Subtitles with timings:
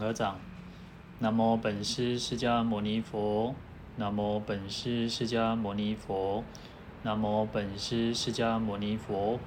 [0.00, 0.38] 合掌。
[1.18, 3.54] 南无本师释迦牟尼佛。
[3.96, 6.42] 南无本师释迦牟尼佛。
[7.02, 9.38] 南无本师释迦牟尼佛。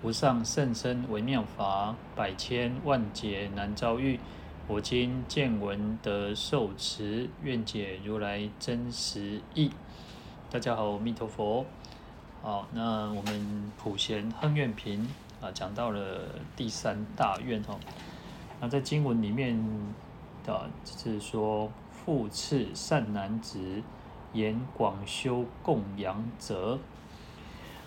[0.00, 4.20] 无上甚深微妙法，百千万劫难遭遇。
[4.68, 9.72] 我今见闻得受持，愿解如来真实义。
[10.48, 11.66] 大家好，阿弥陀佛。
[12.40, 15.08] 好，那我们普贤行愿品
[15.40, 17.76] 啊，讲到了第三大愿哈。
[18.60, 19.56] 那在经文里面
[20.44, 23.82] 的，是说复次善男子，
[24.32, 26.78] 言广修供养者。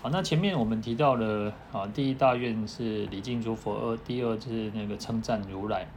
[0.02, 5.88] 好，那前面我们提到了啊，第一大愿是礼敬诸佛，二第二是那个称赞如来。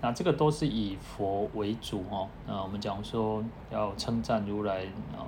[0.00, 2.28] 那这个都是以佛为主哦。
[2.46, 4.84] 那我们讲说要称赞如来
[5.16, 5.24] 啊，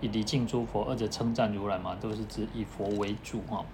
[0.00, 3.64] 以礼敬诸佛，二者称赞如来嘛，都是指以佛为主哈。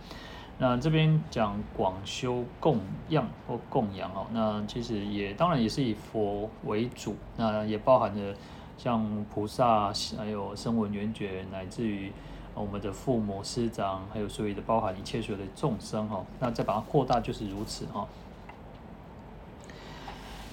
[0.58, 8.34] 那这边讲广修供养或供养哦，那其实也当然也是以佛为主，那也包含着
[8.78, 12.10] 像菩萨，还有声闻缘觉，乃至于
[12.54, 16.24] 我们的父母师长，还有所有的包含一切所有的众生哈。
[16.40, 18.08] 那再把它扩大就是如此哈。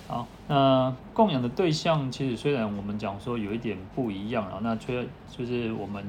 [0.09, 6.05] 好，那供养的对象其实虽然我们讲说有一点不一样啊，那却就是我们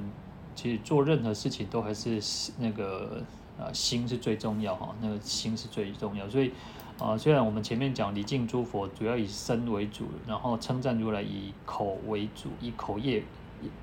[0.57, 2.21] 其实做任何事情都还是
[2.59, 3.23] 那个。
[3.59, 6.51] 啊，心是最重要哈，那个心是最重要，所以
[6.99, 13.23] 啊，虽然我们前面讲礼敬诸佛主要以身为主，然后称赞如来以口为主，以口业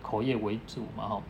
[0.02, 1.22] 口业为主嘛哈，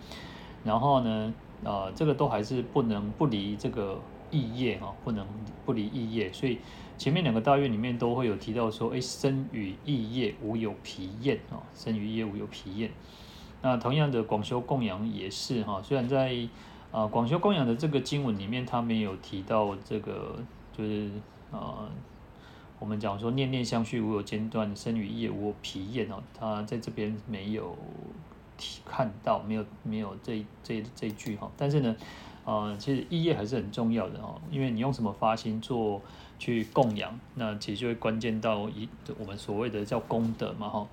[0.64, 1.33] 然后呢，
[1.64, 5.26] 啊，这个都还是不能不离这个意业哈，不能
[5.66, 6.58] 不离意业，所以
[6.98, 12.92] 前面两个大愿里面都会有提到说，哎，身与意业无有疲厌啊，身与意业无有疲厌。
[13.61, 16.36] 那同样的广修供养也是哈，虽然在
[16.92, 20.36] 啊，广修供养的这个经文里面，他没有提到这个，
[20.78, 21.09] 就是
[21.50, 21.89] 啊，
[22.80, 27.78] 我们讲说念念相续无有间断，生于业无有疲厌哦，他在这边没有
[28.58, 31.50] 提看到，没有没有这这这句哈。
[31.56, 31.95] 但是呢，
[32.43, 36.02] 啊，其实意业还是很重要的哦，因为你用什么发心做
[36.38, 40.86] 去供养，那其实就会关键到一我们所谓的叫功德嘛哈。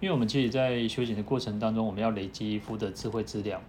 [0.00, 3.60] 因为我们其实，在修行的过程当中，我们要累积福德智慧资粮。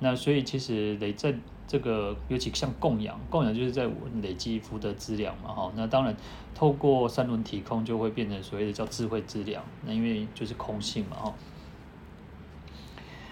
[0.00, 1.34] 那所以其实累在
[1.66, 3.88] 这个，尤其像供养，供养就是在
[4.20, 5.72] 累积福德资粮嘛，哈。
[5.74, 6.14] 那当然
[6.54, 11.34] 透过三轮体空就会变成所谓的叫智慧资粮，那因为就是空性嘛，哈。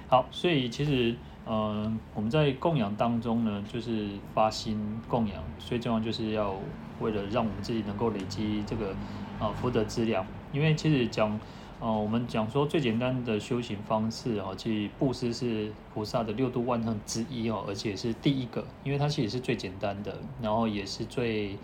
[0.09, 1.15] 好，所以其实，
[1.47, 6.55] 嗯、我们在供养当中呢，就是发心供养，最重要就是要
[7.01, 8.95] 为了让我们自己能够累积这个
[9.39, 11.39] 啊福德资粮，因为其实讲。
[11.85, 21.59] 哦，我们讲说最简单的修行方式哦，其实布施是菩萨的六度万行之一哦，而且是第一个，因为它其实是最简单的，然后也是最，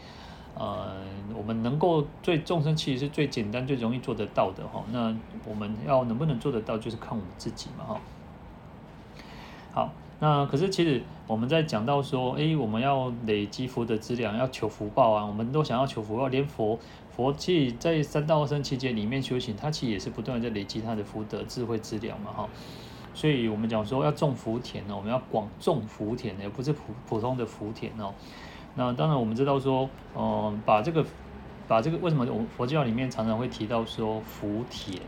[0.57, 0.97] 呃，
[1.37, 4.83] 我们能够最众生其实是最简单、最容易做得到的哈。
[4.91, 8.01] 那我们要能不能做得到，就是看我们自己嘛哈。
[9.73, 16.77] 好，那可是其实我们在讲到说，哎，我们要累积福德资粮，要求福报啊，我们都想要求福报，连佛。
[17.19, 22.49] 佛其实在三大阿僧只劫里面修行，他其实也是不断的在累积他的福德智慧资粮嘛哈。
[23.13, 28.15] 所以我们讲说要种福田呢，我们要广种福田，而不是普普通的福田哦。
[28.77, 31.05] 那当然我们知道说，嗯，把这个
[31.67, 35.03] 把这个为什么我们佛教里面常常会提到说福田？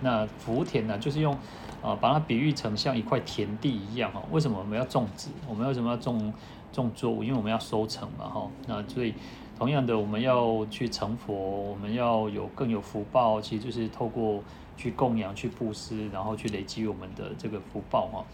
[0.00, 1.36] 那福田呢，就是用
[1.82, 4.22] 啊把它比喻成像一块田地一样哈。
[4.30, 5.30] 为什么我们要种植？
[5.48, 6.32] 我们为什么要种
[6.72, 7.24] 种作物？
[7.24, 8.48] 因为我们要收成嘛哈。
[8.68, 9.12] 那所以。
[9.58, 14.40] 同样的，我们要去成佛，我们要有更有福报，其实就是透过
[14.76, 18.24] 去供养、去布施，然后去累积我们的这个福报哈。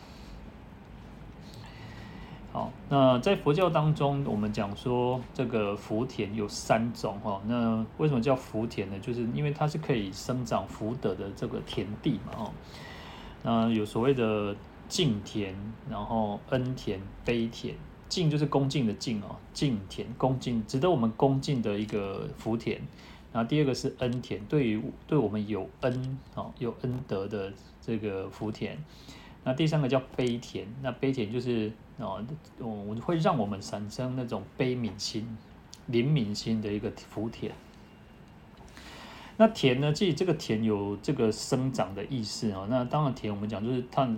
[2.52, 7.40] 好，那在佛教当中，我们讲说这个福田有三种哈。
[7.46, 8.98] 那为什么叫福田呢？
[9.00, 12.52] 就是因为它是可以生长福德的这个田地嘛哈。
[13.42, 14.54] 那有所谓的
[14.88, 15.54] 敬田，
[15.88, 17.74] 然后恩田、悲田。
[18.08, 22.80] 敬就是恭敬的敬哦，敬田恭敬，值得我们恭敬的一个福田。
[23.32, 28.78] 然后第二个是恩田，对于对我们有恩哦有恩德的这个福田。
[29.42, 32.24] 那第三个叫悲田，那悲田就是哦，
[32.58, 35.36] 我会让我们产生那种悲悯心、
[35.90, 37.52] 怜悯心的一个福田。
[39.36, 42.66] 那田呢，即这个田有这个生长的意思啊。
[42.70, 44.08] 那当然田我们讲就是它。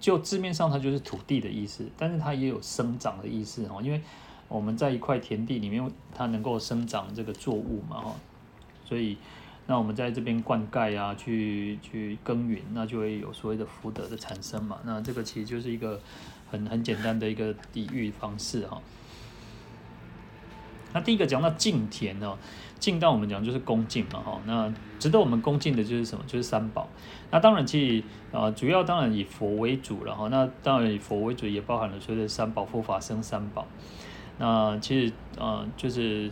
[0.00, 3.80] 就字面上，它就是土地的意思，但是它也有生长的意思哦。
[3.82, 4.00] 因为
[4.48, 8.16] 我们在一块田地里面，它能够生长这个作物嘛哈，
[8.84, 9.18] 所以
[9.66, 14.78] 那我们在这边灌溉啊，去去耕耘，那就会有所谓的福德的产生嘛。
[14.84, 16.00] 那这个其实就是一个
[16.50, 18.80] 很很简单的一个比喻方式哈。
[20.94, 22.38] 那第一个讲到敬田哦，
[22.78, 24.40] 敬到我们讲就是恭敬嘛哈。
[24.46, 26.24] 那值得我们恭敬的就是什么？
[26.26, 26.88] 就是三宝。
[27.30, 28.04] 那当然其实
[28.36, 30.28] 啊，主要当然以佛为主了哈。
[30.28, 33.66] 那当然以佛为主，也包含了所谓的三宝、佛法僧三宝。
[34.38, 36.30] 那其实呃，就是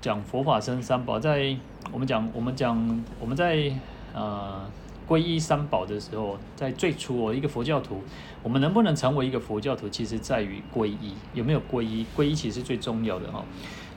[0.00, 1.56] 讲佛法僧三宝，在
[1.92, 3.72] 我们讲我们讲我们在
[4.14, 4.64] 呃。
[5.06, 8.02] 皈依三宝的时候，在最初哦，一个佛教徒，
[8.42, 12.06] 我们能不能成为一个佛教徒，其实在于皈依，有没有皈依？
[12.16, 13.44] 皈依其实最重要的哈。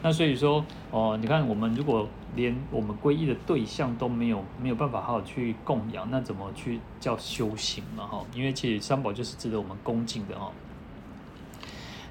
[0.03, 8.23] 那所以说哦，你看我们如果连我们皈依的对象都没有，没有办法好好去供养，那怎么去叫修行嘛哈？
[8.33, 10.51] 因为其实三宝就是值得我们恭敬的哦。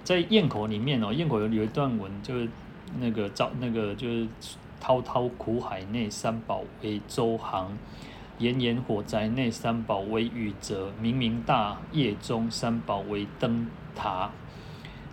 [0.03, 2.49] 在咽口里面哦，咽口有有一段文，就是
[2.99, 4.27] 那个造那个就是
[4.81, 7.77] 滔滔苦海内，三宝为舟航。
[8.39, 14.31] 炎炎火灾内，三宝为雨泽；明明大业中，三宝为灯塔。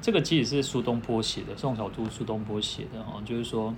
[0.04, 3.74] 这个其实是苏东坡写的，宋朝都苏东坡写的哦，就是说，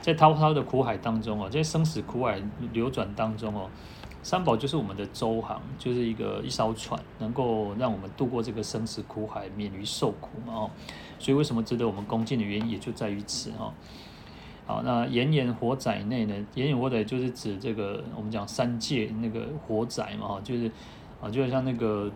[0.00, 2.40] 在滔滔的苦海当中哦，在生死苦海
[2.72, 3.68] 流转当中哦，
[4.22, 10.70] 三宝就是我们的舟航，就是一个一艘船，能够让我们度过这个生死苦海，免于受苦嘛哦。
[11.18, 13.74] 所以为什么值得我们恭敬的原因，也就在于此哈。
[14.64, 16.34] 好，那炎炎火宅内呢？
[16.54, 20.70] 炎炎火宅就是指这个我们讲三界那个火宅嘛，哈，就是
[21.20, 22.08] 啊，就像那个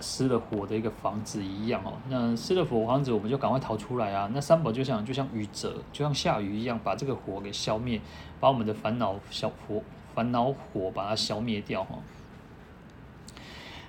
[0.00, 1.94] 失了火的一个房子一样哦。
[2.08, 4.30] 那失了火房子，我们就赶快逃出来啊。
[4.34, 8.00] 那三宝就像就像雨泽，就像下雨一样，把这个火给消灭，
[8.38, 9.82] 把我们的烦恼小火
[10.14, 11.98] 烦恼火把它消灭掉哈。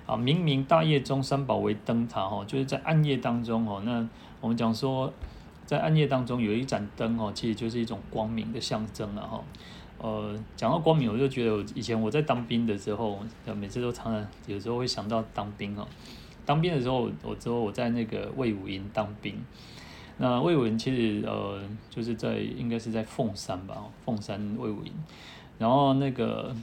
[0.06, 3.82] 啊，明明大夜中，三宝为灯塔哈，就是在暗夜当中哦。
[3.84, 4.08] 那
[4.40, 5.12] 我们讲说。
[5.64, 9.42] 在暗夜当中有一盏灯哦，其实就是一种光明的象征了哈。
[10.02, 13.18] 呃，讲到光明，我就觉得以前我在当兵的时候，
[13.56, 15.88] 每次都常常有时候会想到当兵哦。
[16.44, 19.42] 当兵的时候，我之后我在那个魏武营当兵。
[20.18, 21.58] 那魏武营其实呃，
[21.88, 24.92] 就是在应该是在凤山吧，凤山魏武营。
[25.58, 26.54] 然后那个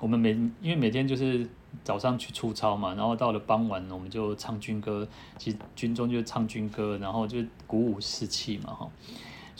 [0.00, 0.30] 我们每
[0.62, 1.46] 因为每天就是。
[1.82, 5.06] 早上去出操嘛，然后到了傍晚，我们就唱军歌。
[5.36, 8.88] 其实军中就唱军歌，然后就鼓舞士气嘛，哈。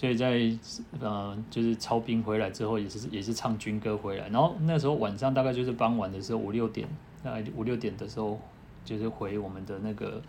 [0.04, 0.58] 所以在
[1.00, 4.28] 呃，就是操兵回来之后，也是也是唱军歌回来。
[4.28, 6.86] 然后那时候晚上大概就是傍晚的时候，五六点，
[7.22, 8.38] 大概五六点的时候，
[8.84, 10.20] 就是回我们的那个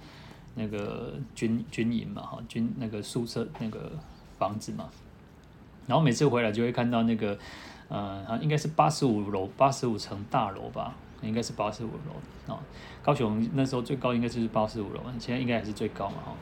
[0.56, 3.92] 那个军军营嘛，哈，军那个宿舍那个
[4.40, 4.90] 房子嘛。
[5.88, 7.38] 然后每次回来就会看到那个，
[7.90, 10.96] 呃，应该是八十五楼，八十五层大楼吧。
[11.22, 12.60] 应该是八十五楼啊，
[13.02, 16.34] 高雄那时候最高应该就是八十五楼，现在应该还是最高嘛哈。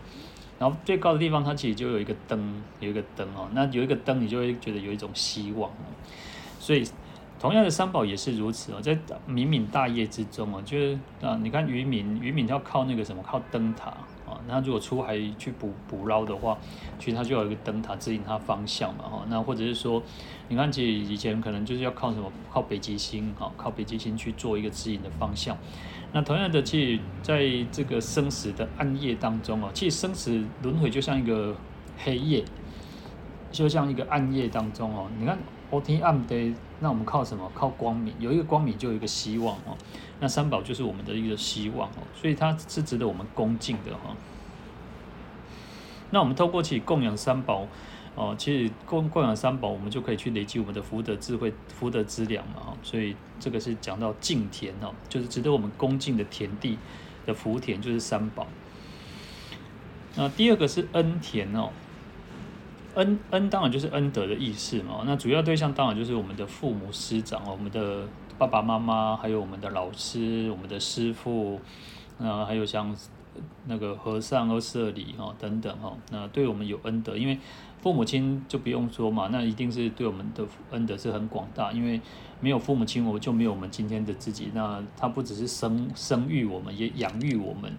[0.63, 5.69] 然后最高的地方它其实就有一个灯，有一个灯哦，那有一个灯你就会觉得有一种希望。
[6.57, 6.87] 所以
[7.37, 8.95] 同样的三宝也是如此哦，在
[9.27, 13.89] 冥冥大业之中哦，就是啊，你看渔民，渔民要靠那个什么，靠灯塔
[14.25, 14.39] 啊。
[14.47, 16.57] 那如果出海去捕捕捞的话，
[16.97, 19.25] 其实它就有一个灯塔指引它方向嘛，哈。
[19.27, 20.01] 那或者是说，
[20.47, 22.31] 你看，其实以前可能就是要靠什么？
[22.49, 25.57] 靠北极星，哈，靠北极星去做一个指引的方向。
[26.15, 31.55] 那同样的，其实在这个生死的暗夜当中哦，其生死轮回就像一个
[31.97, 32.45] 黑夜，
[33.51, 35.07] 就像一个暗夜当中哦。
[35.17, 35.35] 你看，
[35.71, 37.51] 黑天暗地，那我们靠什么？
[37.55, 39.75] 靠光明，有一个光明就有一个希望哦。
[40.19, 44.15] 那三宝就是我们的一个希望哦，所以它是值得我们恭敬的哈。
[46.11, 47.65] 那我们透过去供养三宝，
[48.15, 52.77] 哦，其实供供养三宝，我们就可以去累积我们的福德智慧、福德资粮嘛，哈。
[52.83, 56.77] 所以这个是讲到敬田哦，就是值得我们恭敬的田地
[57.25, 58.45] 的福田，就是三宝。
[60.15, 61.71] 那第二个是恩田哦，
[62.93, 65.01] 恩恩当然就是恩德的意思嘛。
[65.05, 71.59] 那主要对象当然就是我们的父母师长哦，我们的爸爸妈妈，还有我们的老师、我们的师父，
[72.19, 72.95] 那还有像。
[73.65, 77.37] 那个和尚、和舍利哈等等哈，那对我们有恩德，因为
[77.81, 81.71] 父母亲就不用说嘛，那一定是对我们的恩德是很广大。
[81.71, 81.99] 因为
[82.39, 84.49] 没有父母亲，我就没有我们今天的自己。
[84.53, 87.71] 那他不只是生生育我们，也养育我们。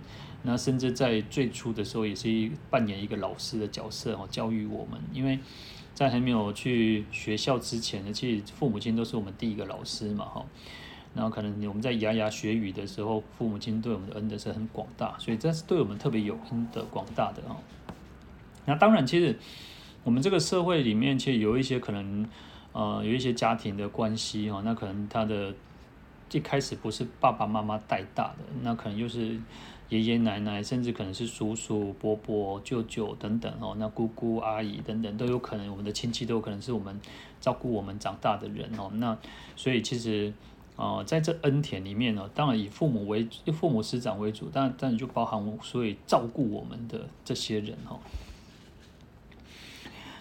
[0.42, 5.00] 那甚至在最初的时候，也是扮演一个老师的角色哈，教育我们。
[5.12, 5.38] 因为
[5.94, 10.44] 在还没有去学校之前呢，其实父母亲都是我们第一个老师嘛哈。
[11.14, 17.56] 然后可能我们在牙牙学语的时候，父母亲对我们的恩德是很广大，所以这是对我们特别有恩德广大的啊。
[18.66, 19.38] 那当然，其实
[20.02, 22.28] 我们这个社会里面，其实有一些可能，
[22.72, 25.54] 呃，有一些家庭的关系哈，那可能他的
[26.32, 29.38] 一开始不是爸爸妈妈带大的，那可能又是
[29.90, 37.00] 爷爷奶奶，甚至可能是叔叔伯伯、舅舅等等哦，那姑姑阿姨等等都有可能，我们的亲戚都有可能是我们
[37.40, 38.90] 照顾我们长大的人哦。
[38.94, 39.16] 那
[39.54, 40.32] 所以其实。
[40.76, 47.98] 啊、在这恩田里面呢，当然以父母为父母师长为主，但但就包含所以照顾我们的这些人哈。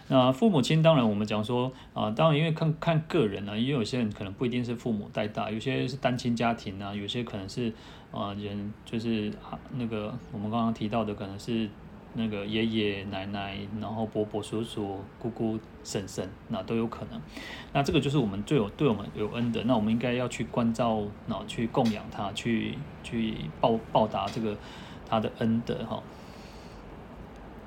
[0.08, 7.74] 那父母亲当然我们讲说啊，当然因为看看个人呢，因为有些人可能不一定是父母带大，有些是单亲家庭啊，有些可能是
[8.12, 9.34] 啊人就是
[9.72, 11.70] 那个我们刚刚提到的可能是。
[12.16, 17.20] 那个爷爷奶奶，然后伯伯叔叔姑姑婶婶，那都有可能。
[17.74, 24.56] 那这个就是我们最有对我们有恩的，那我们应该要去关照，然后去供养他，去去报报答这个
[25.10, 26.04] 他的恩德哈。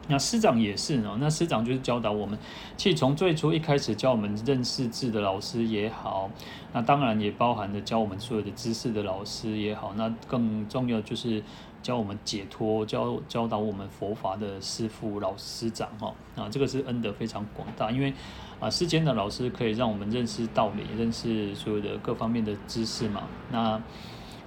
[0.09, 2.39] 那师长也是呢，那师长就是教导我们，
[2.77, 6.31] 其实从最初一开始教我们认识字的老师也好，
[6.73, 11.43] 那当然也包含着教我们所有的知识的老师也好，那更重要就是。
[11.87, 18.13] 教我们解脱、教教导我们佛法的师父老师长哈啊，这个是恩德非常广大，因为
[18.59, 23.23] 啊世间的老师可以让我们认识道理、认识所有的各方面的知识嘛。
[23.53, 23.81] 那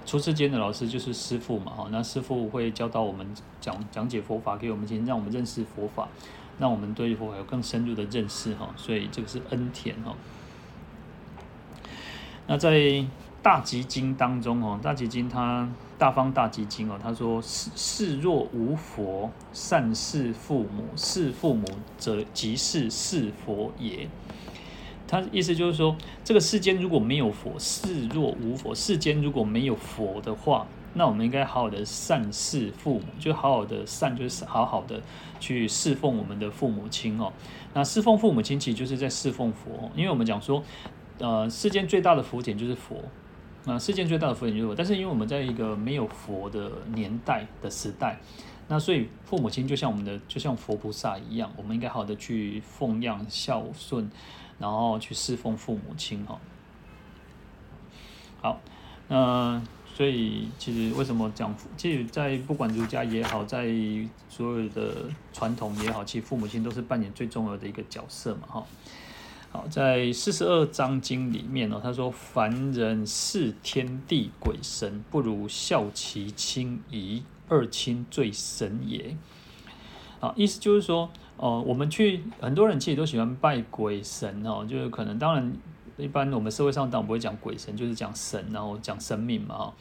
[0.04, 3.26] 出世间的老师就是师父嘛哈，那师父会教导我们
[3.58, 6.08] 讲讲解佛法给我们听，让我们认识佛法，
[6.58, 8.68] 让我们对佛法有更深入的认识哈。
[8.76, 10.14] 所以这个是恩田哈。
[12.46, 13.02] 那在
[13.40, 15.66] 大集经当中哦，大集经它。
[16.00, 21.66] 大方大集经哦，他说：世世若无佛，善事父母，事父母
[21.98, 24.08] 者，即是事佛也。
[25.06, 35.02] 他意思就是说，这个世间如果没有佛，世若无佛，世间如果没有佛的话，那我们应该好好的善事父母，就好好的善，就是好好的
[35.38, 37.30] 去侍奉我们的父母亲哦。
[37.74, 40.64] 那侍奉父母亲，其实就是在侍奉佛，因为我们讲说，
[41.18, 42.96] 呃，世间最大的福田就是佛。
[43.64, 48.18] 那世间最大的福田就是我，但是因为我们在一个没有佛的年代的时代，
[48.68, 54.10] 那所以父母亲就像我们的，就像佛菩萨一样，我们应该好好的去奉养孝顺，
[54.58, 56.38] 然后去侍奉父母亲哈。
[58.40, 58.60] 好，
[59.08, 59.60] 那
[59.94, 63.66] 所以其实为什么讲，其实，在不管儒家也好，在
[64.30, 68.66] 所有的传统也好，其实父母亲都是扮演最重要的一个角色嘛哈。
[69.52, 79.16] 好，在四十二章经里面呢，他说：“凡人视天地鬼神，不如孝其亲夷，二亲最神也。”
[80.20, 85.52] 啊，意思就是说，哦，我们去很多人其实都喜欢拜鬼神哦，就是可能当然
[85.96, 89.72] 一般我们社会上当然不会讲鬼神，就是讲神，然后讲生命嘛。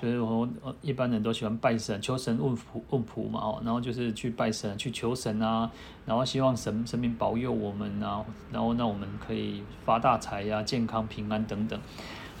[0.00, 5.68] 就是说，呃，一般人都喜欢拜神、求神问卜、问卜嘛，哦，然后就是去拜神、去求神啊，
[6.06, 11.76] 然后希望神神明保佑我们啊，然后让我们可以发大财呀、健康平安等等。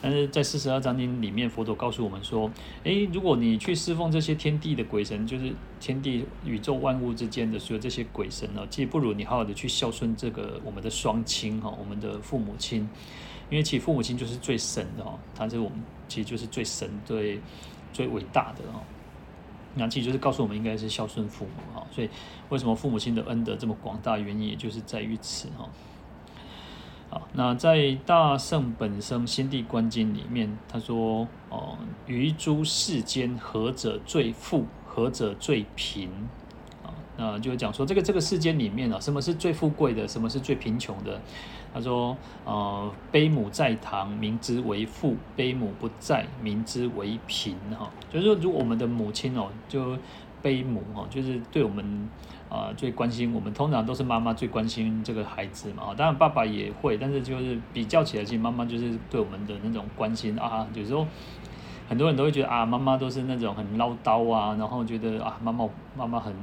[0.00, 2.48] 但是在四十二章经里面，佛陀告诉我们说，
[2.84, 12.88] 诶，如果你去侍奉这些天地的鬼神，就是天地宇宙万物之间的所有这些鬼神呢，其实不如你好好的去孝顺这个我们的双亲哈，我们的父母亲。
[13.50, 17.40] 因为其实父母亲就是最神的哦，他是我们其实就是最神、最
[17.92, 18.80] 最伟大的哦。
[19.74, 21.86] 那其实就是告诉我们应该是孝顺父母哈。
[21.90, 22.10] 所以
[22.48, 25.68] 为什么父母亲的恩德这么广大，原因也就是在于此哈。
[27.10, 34.66] 好，那在《大圣本生心地观经》里面，他说：“哦，于诸世间，何者最富？
[34.86, 36.10] 何者最贫？”
[36.84, 40.06] 啊，那就讲说这个这个世间里面啊，什么是最富贵的？
[40.06, 41.18] 什么是最贫穷的？
[41.72, 47.56] 他说：“呃，悲母在堂，名之为父；悲母不在，名之为贫。
[47.78, 49.96] 哈，就是说，如果我们的母亲哦，就
[50.42, 51.84] 悲母哈，就是对我们
[52.48, 53.32] 啊、呃、最关心。
[53.34, 55.94] 我们通常都是妈妈最关心这个孩子嘛。
[55.96, 60.66] 当然爸爸也会，但是就是比较起来，其实妈妈就是对我们的那种关心啊。
[60.74, 61.06] 有时候
[61.88, 66.34] 很多人都会觉得啊，妈妈都是那种很唠叨啊，然后觉得啊，妈妈妈妈很。”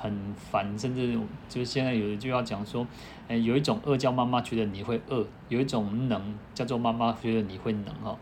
[0.00, 1.12] 很烦，甚至
[1.48, 2.86] 就是现在有一句话讲说，
[3.28, 8.16] 诶，有一种饿叫妈妈觉得你会饿，有一种能叫做妈妈觉得你会能哈，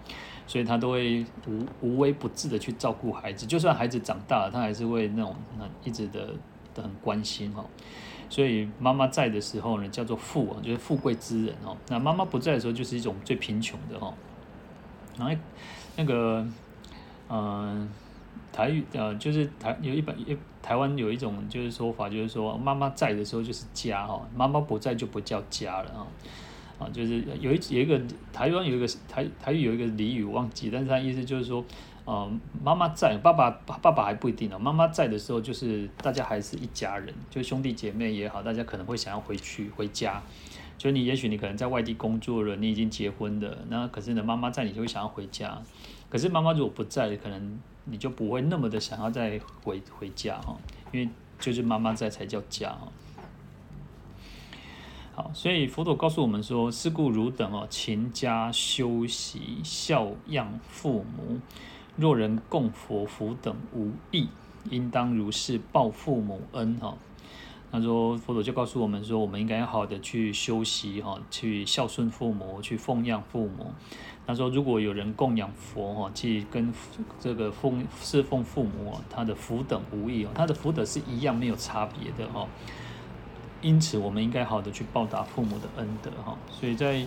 [0.47, 6.35] 所以他都会无无微不至的去照顾孩子，就算孩子长大了，他还是会那种很一直的
[6.75, 7.65] 的很关心哈。
[8.29, 11.77] 所以妈妈在的时候呢，叫做富啊，就是富贵之人哦。
[11.89, 14.13] 那妈妈不在的时候，就是一种最贫穷的哈。
[15.17, 15.35] 然后
[15.97, 16.47] 那个
[17.29, 17.89] 嗯。
[18.51, 20.37] 台语呃，就是台有一本一
[20.69, 26.07] 台湾有一种就是说法，就是说妈妈在的时候就是家哈，妈妈不在就不叫家了啊
[26.79, 27.99] 啊，就是有一有一个
[28.35, 31.65] 台湾有一个台台语有一个俚语忘记，但是他意思就是说，
[32.05, 32.31] 呃，
[32.63, 34.59] 妈妈在，爸爸爸爸还不一定呢。
[34.59, 40.23] 妈妈在的时候，就是大家还是一家人，就兄弟姐妹也好，大家可能会想要回去回家。
[40.77, 45.61] 就你也许你可能在外地工作了，你已经结婚了，那可是呢，妈妈在，你就会想要回家。
[46.11, 47.59] 可是妈妈如果不在，可能。
[47.91, 50.55] 你就不会那么的想要再回回家哈，
[50.93, 51.09] 因为
[51.41, 52.87] 就是妈妈在才叫家哈。
[55.15, 61.41] 好，所以佛陀告诉我们说：“是故汝等哦，勤加修习，孝养父母。
[61.97, 64.29] 若人供佛福等无益，
[64.69, 66.95] 应当如是报父母恩哈。”
[67.71, 73.73] 他说佛陀就告诉我们说，我们应该要好的去修习哈，去孝顺父母，去奉养父母。
[74.27, 76.73] 他说，如果有人供养佛哈，去跟
[77.19, 82.47] 这个奉侍奉父母，他的福等无异哦，他的福德是一样没有差别的哈。
[83.61, 86.37] 因此，我们应该好的去报答父母的恩德哈。
[86.51, 87.07] 所以在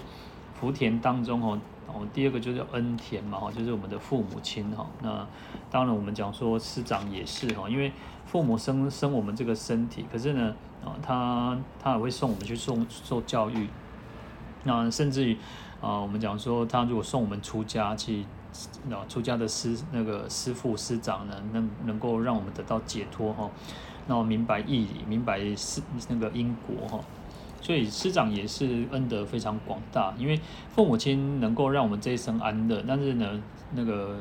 [0.61, 4.87] 福田当中哦，哦，第二个就是恩田嘛哈，就是我们的父母亲哈。
[5.01, 5.27] 那
[5.69, 7.91] 当然，我们讲说师长也是哈，因为。
[8.23, 13.67] 父母生生我们这个身体，可是呢，啊，他他也会送我们去送受教育，
[14.63, 15.37] 那甚至于，
[15.81, 18.23] 啊，我们讲说他如果送我们出家去，
[18.87, 23.49] 那出家的师那个师父师长呢，能能够让我们得到解脱哈，
[24.07, 27.03] 那我明白义理，明白是那个因果哈。
[27.61, 30.39] 所以师长也是恩德非常广大，因为
[30.75, 33.41] 父母亲能够让我们这一生安乐，但是呢，
[33.73, 34.17] 那个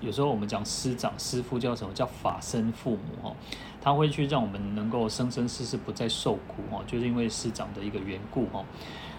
[0.00, 3.34] 有时候我们讲师长师父叫什么叫法身父母哈，
[3.80, 8.64] 他会去让我们能够生生世世不再受苦哈，就是因为师长的一个缘故哈。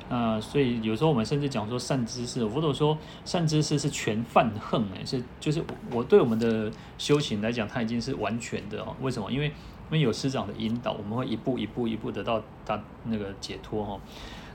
[0.09, 8.93] 那所以有时候我们甚至讲说善知识，佛陀说善知识是全犯横诶，是就是我对我们的修行来讲，它已经是完全的哦。
[9.01, 9.31] 为什么？
[9.31, 9.51] 因为
[9.91, 13.99] 因为有师长的引导，我们会一步一步一步得到他那个解脱哦。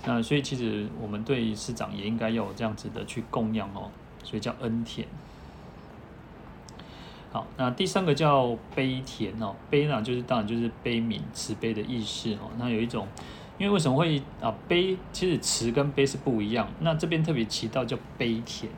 [0.04, 3.90] 那所以其实我们对师长也应该要有这样子的去供养哦，
[4.22, 5.06] 所以叫恩田。
[7.30, 12.50] 好，那第三个叫悲田哦，悲呢就是当然就是悲悯慈悲的意思哦。
[12.58, 13.06] 那有一种，
[13.58, 14.96] 因为为什么会啊悲？
[15.12, 16.66] 其实慈跟悲是不一样。
[16.80, 18.72] 那这边特别提到叫悲田，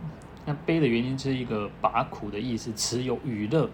[0.46, 3.70] 那悲的原因是一个拔苦的意思，慈有与乐。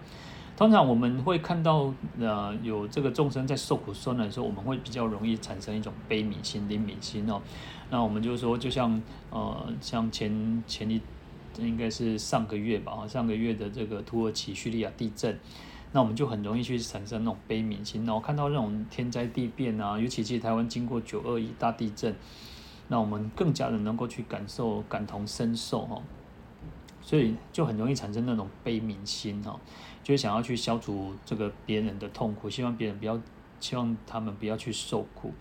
[0.57, 7.39] 通常我们会看到，呃，有这个众生在受苦受难的时候，我们会比较容易产生一种悲悯心、怜悯心哦。
[7.91, 8.99] 那我们就说，就像
[9.29, 10.99] 呃，像前前一
[11.59, 15.39] 应该是上个月吧，上个月的这个土耳其叙利亚地震，
[15.91, 18.03] 那我们就很容易去产生那种悲悯心。
[18.03, 22.15] 然后看到那种天灾地变啊，尤其是台湾经过九二一大地震，
[22.87, 26.01] 那我们更加的能够去感受、感同身受哈。
[27.07, 29.57] 所以就很容易产生那种悲悯心哈。
[30.03, 33.17] 就想要去消除这个别人的痛苦，希望别人不要，
[33.61, 35.33] 希望他们不要去受苦。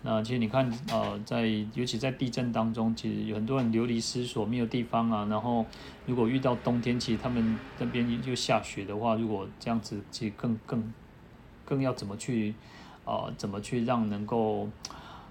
[0.00, 5.26] 那其实你看，呃，在尤其在地震当中，其实有很多人流离失所，没有地方啊。
[5.28, 5.66] 然后
[6.06, 10.92] 如果遇到冬天，其实他们那边又下雪的话，如果这样子，其实更更
[11.66, 12.54] 更要怎么去，
[13.04, 14.68] 呃，怎么去让能够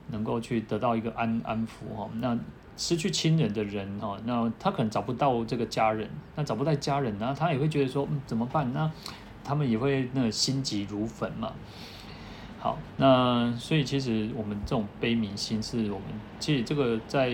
[0.10, 2.08] 能够去得到一个安安抚哈？
[2.20, 2.38] 那。
[2.82, 8.74] 失去亲人的人哈，那他可能找不到这个家人，那找不到家人呢，他也会觉得说，嗯，怎么办？
[8.74, 8.92] 那
[9.44, 11.54] 他们也会那心急如焚嘛。
[12.58, 16.08] 好，那所以其实我们这种悲悯心，是我们
[16.40, 17.32] 其实这个在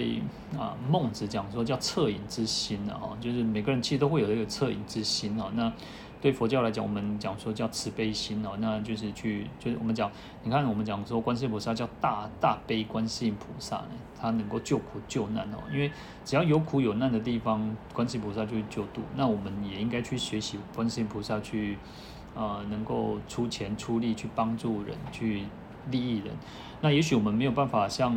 [0.57, 5.49] 啊孟子讲说叫恻隐之心的哈，就是每个人其实都会有这个恻隐之心哈。
[5.55, 5.71] 那
[6.19, 10.11] 对佛教来讲，我们讲说叫慈悲心哦，那就是去，就是我们讲，
[10.43, 15.91] 你看我们讲说观世音菩萨叫大大悲观世音菩萨呢，他能够救苦救难哦，因为
[16.25, 19.01] 只要有苦有难的地方，观世音菩萨就会救度。
[19.15, 21.77] 那我们也应该去学习观世音菩萨去，
[22.35, 25.43] 呃，能够出钱出力去帮助人，去
[25.91, 26.33] 利益人。
[26.81, 28.11] 那也许我们没有办法像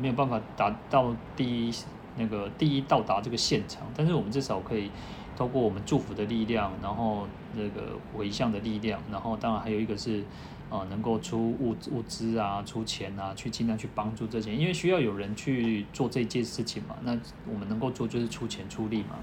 [0.00, 1.74] 没有办法达到第一
[2.16, 4.90] 那个第一到达这个现场，但是我们至少可以。
[5.36, 10.22] 透过我们祝福的力量，然后那个回向的力量，然后当然还有一个是，
[10.70, 16.96] 呃，能够出物物资啊，出钱啊，去尽量去帮助这些，因为需要有人去做这件事情嘛。
[17.02, 17.18] 那
[17.52, 19.16] 我们能够做就是出钱出力嘛。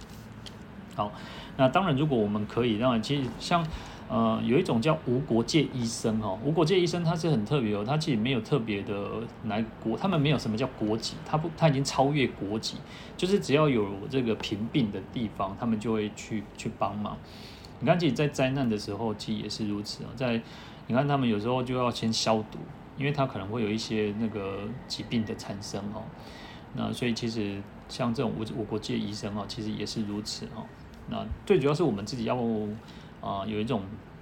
[0.95, 1.11] 好，
[1.57, 3.65] 那当然如果我们可以，当然其实像。
[4.09, 12.77] 呃，有一种叫无国界医生哈，无国界医生他是很特别哦，他其实没有特别的来国，他们没有什么叫国籍，他不他已经超越国籍，
[13.15, 17.15] 就是只要有这个贫病的地方，他们就会去去帮忙。
[17.79, 20.07] 你看，其实，在灾难的时候，其实也是如此哦。
[20.15, 20.41] 在
[20.87, 22.57] 你看，他们有时候就要先消毒，
[22.97, 26.01] 因为他可能会有一些那个疾病的产生哦。
[26.75, 30.65] 那所以其实像这种无无国界医生哦，其实也是如此哦。
[31.11, 32.35] 那最主要是我们自己要。
[33.21, 33.81] 啊、有一种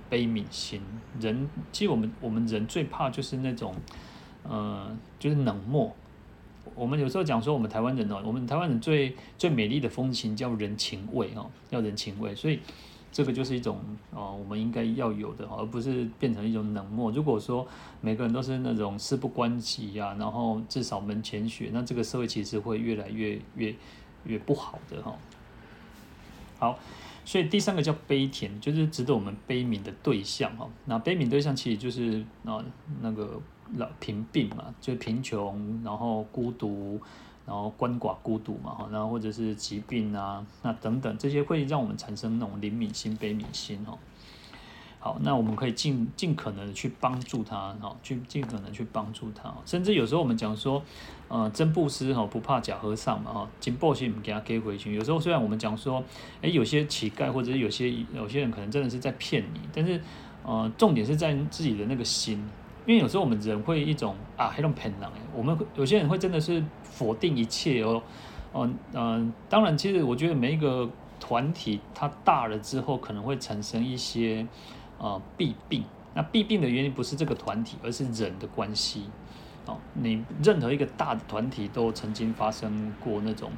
[0.09, 0.81] 悲悯心。
[1.19, 3.73] 人其实我们我们人最怕就是那种，
[4.43, 5.91] 呃，就是冷漠。
[6.75, 12.35] 我们有时候讲说，我们台湾人哦，我们台湾人最最美丽的风情叫人情味哦，叫人情味。
[12.35, 12.59] 所以
[13.11, 13.79] 这个就是一种
[14.13, 17.09] 啊、我们应该要有的，而不是变成一种冷漠。
[17.11, 17.67] 如果说
[18.01, 23.73] 每个人都是那种事不关己呀、然后至少门前雪，那这个社会其实会越来越越
[24.25, 25.15] 越不好的哈。
[26.59, 26.79] 好。
[27.27, 30.65] 所以第三个叫悲田，就是值得我们悲悯的对象哈。
[30.85, 32.63] 那悲悯对象其实就是啊
[33.01, 33.37] 那个
[33.75, 36.97] 老贫病嘛，就是贫穷，然后孤独，
[37.45, 43.97] 然后鳏寡孤独嘛哈，然后或者是疾病啊，那等等这些会让我们产生那种怜悯心、悲悯心哈。
[45.07, 50.83] 好，那我们可以尽尽可能的去帮助他，哈，去尽可能去帮助他，甚至有时候我们讲说，
[51.29, 54.93] 呃，真布施哈，不怕假和尚嘛，哈，金布施我们给他给回去。
[54.93, 56.03] 有时候虽然我们讲说，
[56.41, 60.01] 诶，有些乞丐或者是有些有些人可能真的是在骗你，但是，
[60.43, 62.33] 呃，重点是在自己的那个心，
[62.85, 68.03] 因为有时候我们人会一种啊，那种骗人，我们有些人会真的是否定一切哦，
[68.51, 74.45] 哦，嗯，当然，其实我觉得每一个团体它大了之后，可能会产生一些。
[74.99, 75.83] 啊，弊病。
[76.13, 79.03] 那弊病的原因不是这个团体，而是人的关系。
[79.67, 83.51] 哦，你任何一个大的团体都曾经发生过那种，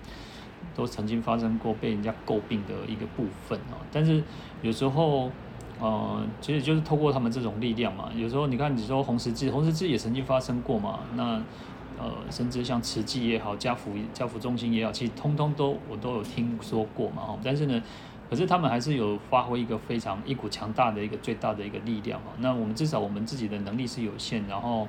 [0.75, 3.79] 都曾经发生过被人家诟病的一个部分啊。
[3.91, 4.21] 但是
[4.61, 5.31] 有时候，
[5.79, 8.09] 呃，其实就是透过他们这种力量嘛。
[8.13, 10.99] 有时候你看，你说红十字，红十字也曾经发生过嘛。
[11.15, 11.41] 那
[11.97, 17.21] 呃，甚至像慈济也好，家福家福中心也好，其实通通都我都有听说过嘛。
[17.21, 17.81] 哦但是呢。
[18.29, 22.29] 可是他们还是有发挥一个非常一股强大的一个最大的一个力量啊。
[22.37, 24.87] 那我们至少我们自己的能力是有限，然后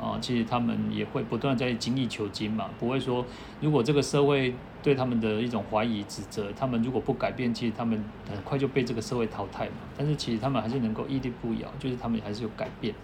[0.00, 3.24] 啊，其实他们也会不断在精益求精嘛，不会说
[3.60, 9.72] 如果这个社会对他们的一种怀疑指责，他们如果不改变，其实他们很快就被这个社会淘汰嘛。
[9.96, 12.94] 但是其实他们还是能够屹立不摇，就是他们还是有改变。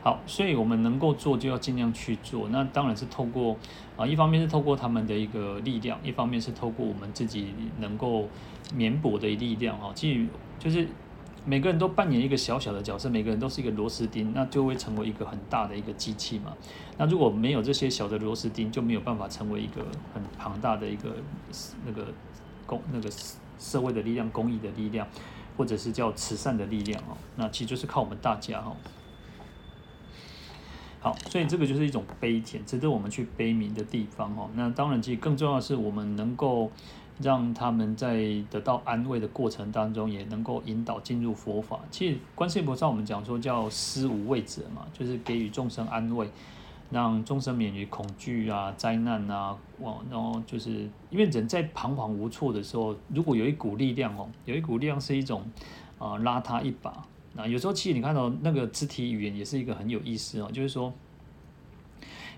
[0.00, 2.48] 好，所以我们能够做就要尽量去做。
[2.50, 3.56] 那当然是透过
[3.98, 8.28] 啊，一方面是透过他们的一个力量，一方面是透过我们自己能够
[8.72, 9.92] 绵薄的力量哈。
[9.92, 10.86] 基于就是
[11.44, 16.52] 每个人都扮演一个小小的角色，每个人都是一个螺丝钉，那就会成为一个很大的一个机器嘛。
[16.96, 19.84] 那如果没有这些小的螺丝钉，就没有办法成为一个
[20.14, 21.16] 很庞大的一个
[21.84, 22.06] 那个
[22.66, 23.10] 公那个
[23.58, 25.08] 社会的力量、公益的力量，
[25.56, 27.16] 或者是叫慈善的力量哦。
[27.34, 28.76] 那其实就是靠我们大家哦。
[31.00, 34.50] 好，所以这个就是一种悲田，值得我们去悲悯的地方哦。
[34.54, 36.68] 那当然，其实更重要的是，我们能够
[37.20, 41.78] 让他们在得到安慰的过程当中，也能够引导进入佛法。
[41.88, 46.28] 其实，观世音菩萨我们讲说叫施无畏者嘛，就是给予众生安慰，
[46.90, 49.56] 让众生免于恐惧啊、灾难啊。
[49.78, 55.42] 哇，然后就是因为人在彷徨无措的时候，如果有一股力量哦，有一股力量是一种
[55.98, 57.04] 啊、呃，拉他一把。
[57.38, 60.92] 那有时候其实你看到那个肢体语言也是一个很有意思哦，就是说，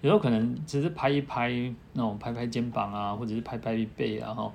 [0.03, 1.51] 有时候可能只是拍一拍
[1.95, 4.53] 那种拍拍肩膀啊，或者是拍拍背啊哈，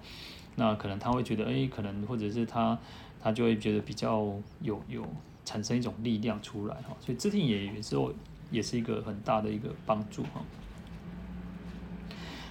[0.55, 2.77] 那可能他会觉得哎，可能或者是他
[3.19, 4.31] 他就会觉得比较
[4.61, 5.03] 有有
[5.43, 8.13] 产生一种力量出来哈，所以肢体语言有时候
[8.51, 10.45] 也是一个很大的一个帮助哈。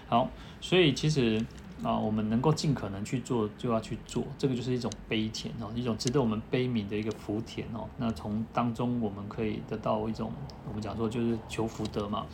[0.09, 0.29] 好，
[0.61, 1.41] 所以其实。
[1.83, 7.89] 啊，我们能够尽可能去做，就要去做，这个就是一种悲田哦，一种值得我们悲悯的一个福田哦。
[7.99, 10.33] 那从当中我们可以得到一种，
[10.69, 12.25] 我们讲说就是求福德嘛。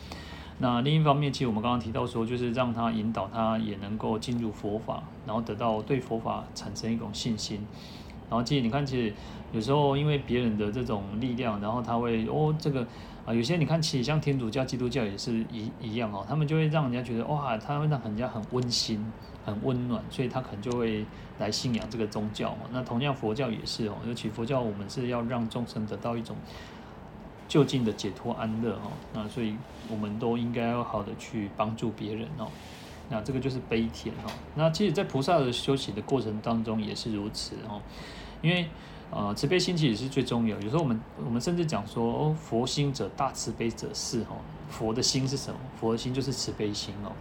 [0.59, 7.65] 那另一方面，其实我们刚刚提到说，就是让他引导他也能够进入佛法，然后得到对佛法产生一种信心。
[8.29, 9.13] 然后其实你看，其实
[9.51, 12.85] 有时候因为别人的这种力量，然后他会哦这个。
[13.23, 18.99] 啊，有些你看，其实像天主教、基督教也是一一样哦，他们就会让人家觉得哇，他会让人家很温馨、
[19.45, 21.05] 很温暖，所以他可能就会
[21.39, 22.61] 来信仰这个宗教嘛。
[22.71, 26.35] 那同样佛教也是哦，尤其佛教我们是要让众生得到一种
[27.47, 28.91] 就近的解脱安乐哦。
[29.13, 29.55] 那所以
[29.89, 32.47] 我们都应该要好的去帮助别人哦。
[33.09, 34.31] 那这个就是悲田哦。
[34.55, 37.81] 那其实，在菩萨的修行的过程当中也是如此哦，
[38.41, 38.67] 因为。
[39.13, 40.57] 呃，慈悲心其实是最重要。
[40.61, 44.37] 有时候我们我们甚至讲说，哦，佛心者大，慈悲者是哦。
[44.69, 45.59] 佛的心是什么？
[45.77, 47.11] 佛心就是慈悲心哦。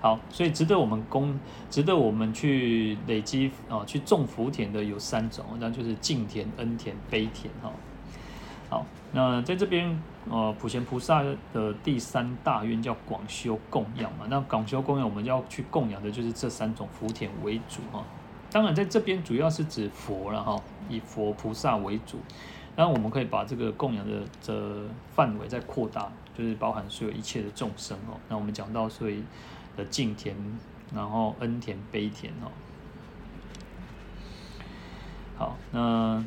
[0.00, 7.70] 好，所以值得我们供，值得我们去累积啊、去种福田的有三种，那就是敬田、恩田、悲田哈。
[8.70, 14.26] 好，那在这边呃，普贤菩萨的第三大愿叫广修供养嘛。
[14.30, 18.02] 那广修供养，我们要去供养的就是这三种福田为主哈。
[18.50, 22.18] 当然，在这边主要是指佛了哈，以佛菩萨为主。
[22.76, 26.08] 那，我们可以把这个供养的这范围再扩大，
[26.38, 28.14] 就是包含所有一切的众生哦。
[28.28, 29.22] 那我们讲到所以
[29.76, 30.34] 的敬田，
[30.94, 32.50] 然后恩田、悲田哦。
[35.36, 36.24] 好，那。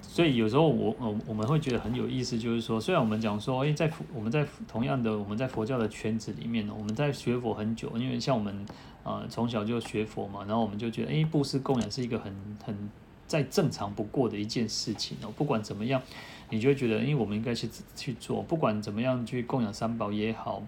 [0.00, 8.66] 所以有时候我我我们会觉得很有意思，就是说，虽然我们讲说，诶，在我们在同样的我们在佛教的圈子里面呢，我们在学佛很久，因为像我们
[9.04, 12.34] 啊从小就学佛嘛，然后我们就觉得，诶，布施供养是一个很
[12.64, 12.90] 很
[13.28, 15.32] 再正常不过的一件事情哦。
[15.36, 16.02] 不管怎么样，
[16.50, 20.62] 你就会觉得，因为我们应该去去做，不管怎么样去供养三宝也好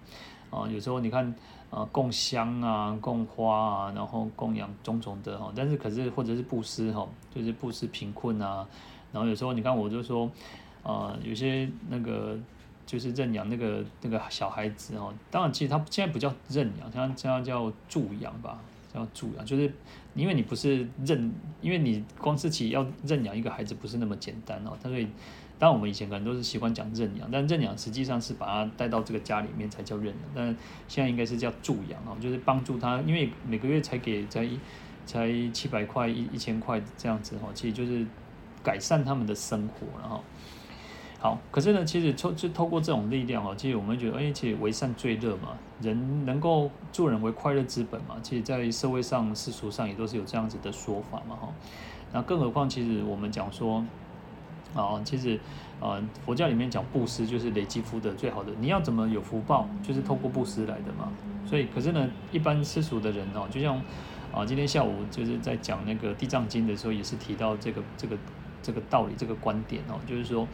[0.49, 1.33] 啊，有时候你看
[1.69, 8.67] 啊，供香啊，供花啊，然后供养种种的哈，但是可是或者是布施哈，就是布施贫困啊。
[9.13, 10.29] 然后有时候你看，我就说，
[10.83, 12.37] 呃，有些那个
[12.85, 18.59] 就是认养那个那个小孩子哦，当然其实他现在不叫认养，他现在叫助养吧，
[18.93, 19.73] 叫助养，就是
[20.15, 24.71] 因为你不是认，因为你光是起要认养一个孩子不是那么简单哦。
[24.81, 25.07] 他所以，
[25.61, 34.49] 但我们以前可能都是习惯讲认养，但认养实际上是把它带到这个家里面才叫认养，但现在应该是叫助养哦，就是帮助他，因为每个月才给才
[35.05, 38.03] 才七百块一一千块这样子哦，其实就是
[38.63, 40.23] 改善他们的生活，然后。
[41.23, 51.53] 好，可是呢，其实透就透过这种力量哦，其实我们觉得，哎，其实为善最乐嘛，人能够助人为快乐之本嘛，其实，在社会上世俗上也都是有这样子的说法嘛，哈。
[52.11, 53.85] 那更何况，其实我们讲说，
[54.75, 55.39] 啊，其实，
[55.79, 58.51] 啊，佛教里面讲布施就是累积福德最好的。
[58.59, 61.11] 你要怎么有福报，就是透过布施来的嘛。
[61.45, 63.81] 所以，可是呢，一般世俗的人哦，就像
[64.33, 68.17] 啊，今天下午就是在讲那个《地藏经》的时候，也是提到这个这个
[68.61, 70.47] 这个道理，这个观点哦，就是说。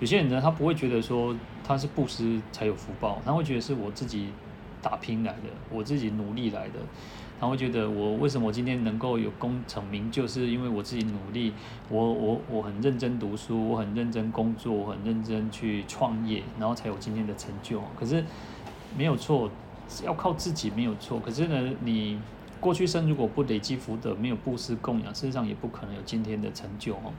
[0.00, 1.34] 有些人呢，他不会觉得说
[1.66, 4.28] 他是布施才有福报，他会觉得是我自己
[4.80, 6.74] 打拼来的，我自己努力来的。
[7.40, 11.52] 他会觉得我为什么我今天能够有功成名就，是因为我自己努力，
[11.88, 17.80] 我我我很认真读书，我很认真工作，我很认真去创业，然后才有今天的成就。
[17.98, 18.24] 可是
[18.96, 19.50] 没有错，
[20.04, 21.20] 要靠自己没有错。
[21.20, 22.18] 可是呢，你
[22.58, 27.12] 过去生如果不累积福德，没有布施供养，事实上也不可能有今天的成就哦。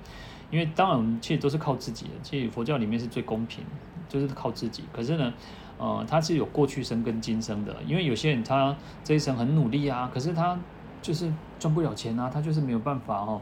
[0.52, 2.12] 因为当然，其实都是靠自己的。
[2.24, 3.64] 其实佛教里面是最公平，
[4.10, 4.84] 就是靠自己。
[4.92, 5.32] 可是呢，
[5.80, 7.76] 呃，他是有过去生跟今生的。
[7.88, 10.60] 因为有些人他这一生很努力啊，可是他
[11.02, 13.42] 就是赚不了钱啊，他就是没有办法哦，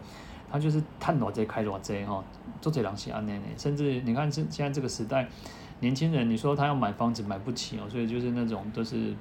[0.49, 2.23] 他就是赚偌济开偌济哈，
[2.61, 3.45] 做这两些安内内。
[3.57, 5.27] 甚至你看，现现在这个时代，
[5.79, 9.13] 年轻人你说他要买房子买不起哦，所以就是那种都是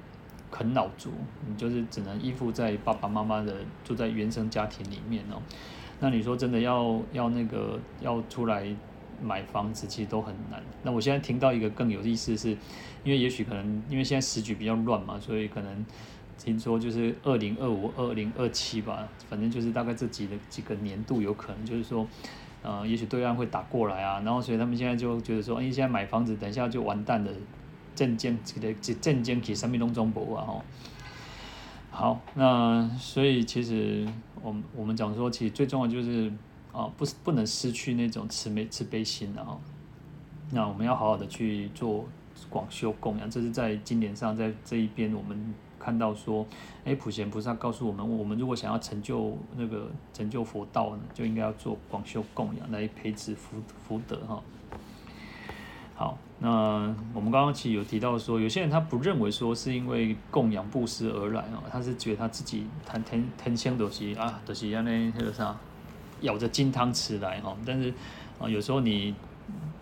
[0.51, 1.11] 啃老族，
[1.47, 5.41] 你就是只能依附在爸爸妈妈的住在原生家庭里面哦。
[5.99, 8.67] 那你说真的要要那个要出来
[9.19, 10.61] 买房子，其实都很难。
[10.83, 12.55] 那我现在听到一个更有意思是，
[13.07, 15.85] 因为也许可能因为现在时局比较乱嘛，所以可能
[16.37, 22.05] 听说就是二零二五、二零二七吧，反正就是大概这几个几个年度有可能就是说，
[22.61, 27.31] 呃，也许对岸会打过来啊，然后所以他们现在就觉得说，哎，现在买房子等一下就完蛋了，
[27.95, 30.61] 证件这个证件给三米龙中博啊，吼。
[31.89, 34.05] 好，那所以其实
[34.41, 36.29] 我们我们讲说，其实最重要就是
[36.73, 39.57] 啊，不不能失去那种慈悲慈悲心的哈。
[40.51, 42.05] 那我们要好好的去做
[42.49, 46.45] 广修供养，这是在经典上，在这一边我们看到说，
[46.85, 54.41] 哎，普贤菩萨告诉我们，我们如果想要成就那个成就佛道呢，就应该要做广修供养来培植福福德哈。
[55.95, 65.57] 好，那我们刚刚其实有提到说，有些人他不认为说是因为供养布施而来哦，他是觉得他自己贪天天香都是啊，都是让那那个啥，
[66.21, 67.57] 咬着金汤匙来哈。
[67.65, 67.91] 但是
[68.39, 69.15] 啊，有时候你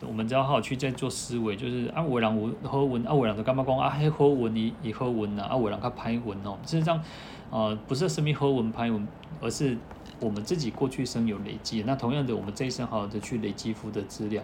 [0.02, 6.58] 我们只要好好去在做思维，就是啊，有人有好文，啊，有人就干嘛讲啊，嘿好文伊伊好运呐，啊，有人较歹文哦。
[6.66, 7.02] 事实上，
[7.50, 9.08] 啊，不是什么好文歹文，
[9.42, 9.78] 而是
[10.20, 11.84] 我们自己过去生有累积。
[11.88, 14.44] 那同样的，我们这一生好好的去累积福德资粮。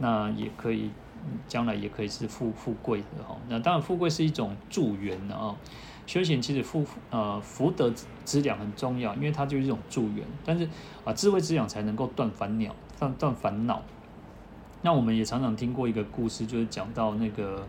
[0.00, 0.90] 那也可以，
[1.46, 3.36] 将来也可以是富富贵的哈。
[3.48, 5.54] 那当然，富贵是一种助缘的啊。
[6.04, 7.90] 修行其实富呃福德
[8.24, 10.26] 资粮很重要，因为它就是一种助缘。
[10.44, 10.68] 但是
[11.04, 13.80] 啊，智慧资粮才能够断烦恼，断断烦恼。
[14.82, 17.64] 那我们也常常听过一个故事，就是讲到那个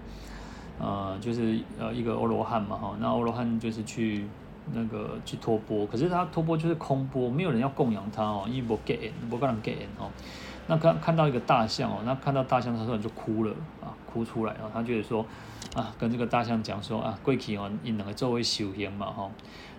[0.79, 2.95] 呃，就是呃一个欧罗汉嘛哈。
[2.99, 4.25] 那欧罗汉就是去
[4.73, 10.09] 那个去托钵，可是他托钵就是空钵，没有人要供养他哦，因为不给，不给人给哦。
[10.65, 15.25] 那看看到一个大象哦，那看到大象，他突然就哭了啊，哭出来啊，他觉得说
[15.75, 19.29] 啊，跟这个大象讲说啊，过去哦，你两个作为修行嘛哈，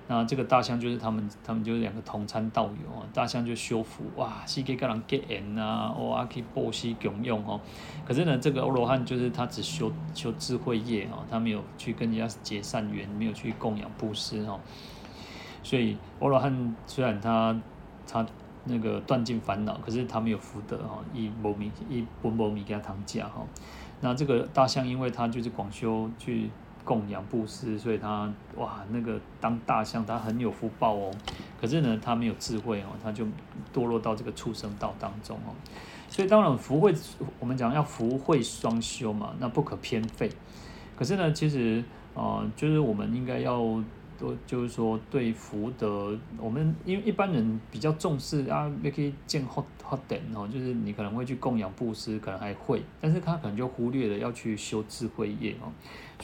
[0.06, 7.60] 那这个大象就是他们，他们就是两个同参道友啊，大象就修福哇，世界跟人结缘呐，哇，可以布施供养哦。
[8.06, 14.60] 可是呢，这个欧罗汉就是他只修修智慧业哦，他没有去跟人家结善缘，没有去供养布施哦。
[15.62, 17.56] 所以欧罗汉虽然他
[18.06, 18.26] 他。
[18.66, 23.44] 那个断尽烦恼，可是他没有福德哦，一波米一波波米给他糖价哈。
[24.00, 26.48] 那这个大象，因为他就是广修去
[26.84, 31.10] 供养布施，所以他哇，那个当大象他很有福报哦。
[31.60, 33.24] 可是呢，他没有智慧哦，他就
[33.72, 35.54] 堕落到这个畜生道当中哦。
[36.08, 36.94] 所以当然福慧，
[37.40, 40.30] 我们讲要福慧双修嘛，那不可偏废。
[40.96, 41.82] 可是呢，其实、
[42.14, 43.82] 呃，就是我们应该要。
[44.16, 55.66] 都就是说，对福德，我们因为一般人比较重视啊，也可以见好好等哦，就是你可能会去供养布施，可能还会，但是他可能就忽略了要去修智慧业哦，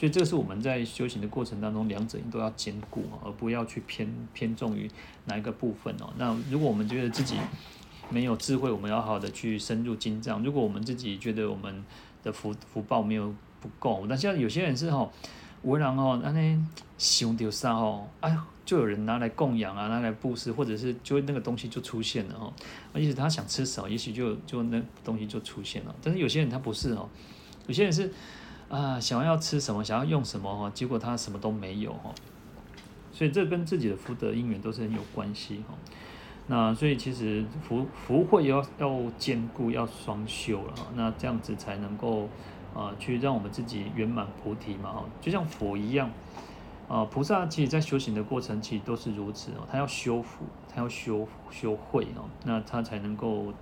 [0.01, 4.89] 所以这是我们在修行的过程当中，两者都要兼顾，而不要去偏偏重于
[5.25, 6.11] 哪一个部分哦。
[6.17, 7.35] 那如果我们觉得自己
[8.09, 11.85] 没有智慧，我们要好好的去深入经藏；如果我们自己觉得我们
[12.23, 15.07] 的福福报没有不够，那像有些人是哈。
[15.63, 18.35] 有人哦，那呢想到啥哦，哎，
[18.65, 22.51] 就有人拿来供养啊，拿来布施，或者是就那个东西就出现了哦。
[22.91, 25.95] 而且他想吃什么，也许就就那东西就出现了。
[26.01, 27.07] 但是有些人他不是哦，
[27.67, 28.11] 有些人是
[28.71, 32.15] 啊，想要吃什么，想要用什么哈，结果他什么都没有哦。
[33.11, 35.75] 所以这跟自己的福德因缘都是很有关系哈。
[36.47, 40.85] 那所以其实福福慧要要兼顾，要双修了哈。
[40.95, 42.29] 那这样子才能够
[42.73, 45.03] 啊，去让我们自己圆满菩提嘛哈。
[45.19, 46.09] 就像佛一样
[46.87, 49.67] 啊，菩萨其实在修行的过程其实都是如此哦。
[49.69, 53.53] 他要修福，他要修修慧哦，那他才能够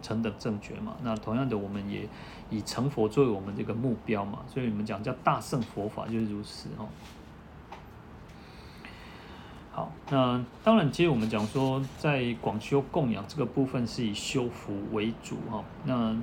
[0.00, 0.96] 成等正觉嘛。
[1.02, 2.08] 那同样的，我们也
[2.52, 4.40] 以成佛作为我们这个目标嘛。
[4.46, 6.86] 所以我们讲叫大圣佛法就是如此哦。
[9.74, 15.64] 好，那当然，其实我们讲说，在广修供养这个部分是以修福为主哈。
[15.86, 16.14] 那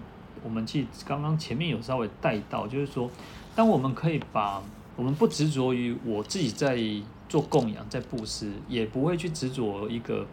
[0.44, 3.10] 我们其实刚刚前面有稍微带到，就是说，
[3.56, 4.62] 当我们可以把
[4.96, 6.78] 我们不执着于我自己在
[7.28, 10.28] 做供养，在布施，也不会去执着一个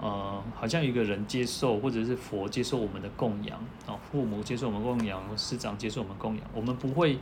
[0.00, 7.18] 呃，好像一个人接受，或者是佛接受我们的供养啊，父母接受我们供养，师长接受我们供养，我们不会。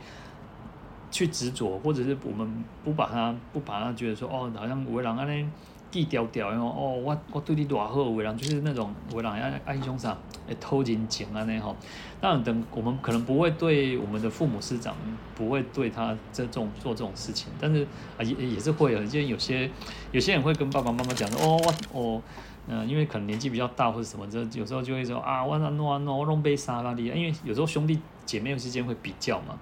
[1.11, 5.43] 去执着，或者是我们不把它不把它觉得说哦，好像为人安尼
[5.89, 10.15] 低调调，然后哦，我我对你多好，为人就是那种为人爱爱兄啥，
[10.47, 11.75] 会偷人情啊那吼。
[12.21, 14.95] 当然，等我们可能不会对我们的父母师长
[15.33, 17.83] 不会对他这种做这种事情，但是
[18.15, 19.67] 啊也也是会有，因为有些
[20.11, 22.21] 有些人会跟爸爸妈妈讲说哦我哦
[22.71, 29.57] 嗯、因为可能年纪比较大或者什么，这有时候就会说啊我那弄啊弄我弄杯沙拉的，因为有时候兄弟姐妹之间会比较嘛。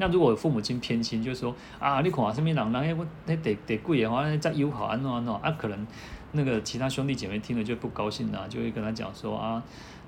[0.00, 5.50] 那如果父母亲偏心，就是说啊，你看啊，什么人，人哎，我那得得贵的话，再友好安弄安弄啊？
[5.58, 5.86] 可能
[6.32, 9.62] 那个其他兄弟姐妹听了就不高兴啊，就会跟他讲说啊，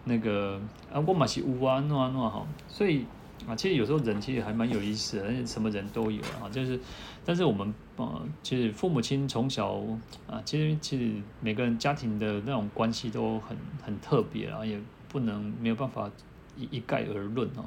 [0.04, 0.60] 那个
[0.92, 2.46] 啊，我嘛是有啊，弄啊弄啊哈。
[2.68, 3.04] 所以
[3.48, 6.48] 啊，其实有时候人其实还蛮有意思的，而且什么人都有啊。
[6.52, 6.78] 就是，
[7.24, 9.80] 但是我们啊，其实父母亲从小
[10.26, 16.10] 啊，其实其实每个人家庭的那种关系都很很特别啊，也不能没有办法
[16.56, 17.64] 一一概而论哦。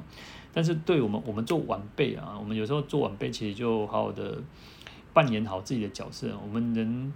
[0.52, 4.38] 但是对我们，我们做晚辈啊，我们有时候做晚辈，其实就好好的
[5.12, 6.28] 扮演好自己的角色。
[6.42, 7.12] 我们人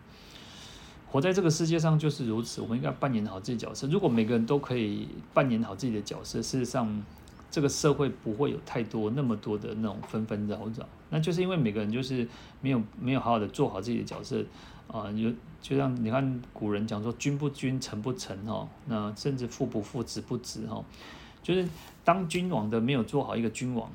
[1.07, 3.87] 活在这个世界上就是如此，我们应该扮演好自己角色。
[3.87, 7.03] 如果每个人都可以扮演好自己的角色，事实上
[7.51, 10.87] 这个社会不会有太多那么多的那种纷纷扰扰。
[11.11, 12.27] 那就是因为每个人就是
[12.61, 14.45] 没有没有好好的做好自己的角色
[14.87, 15.31] 啊，就
[15.61, 20.85] 就像你看古人讲说“君不君，臣不臣”哦，那甚至父不父，子不子哦。
[21.43, 21.67] 就是
[22.05, 23.91] 当君王的没有做好一个君王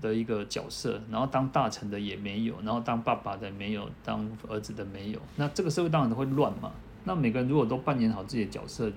[0.00, 6.70] 的一个角色，然后当大臣的也没有，然后当爸爸的没有，当儿子的没有，那这个社会当然都会乱嘛。
[7.04, 8.92] 那每个人如果都扮演好自己的角色，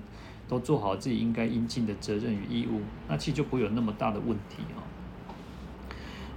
[0.52, 4.84] 都做好自己应该应尽的责任与义务，那其实就不会有那么大的问题啊。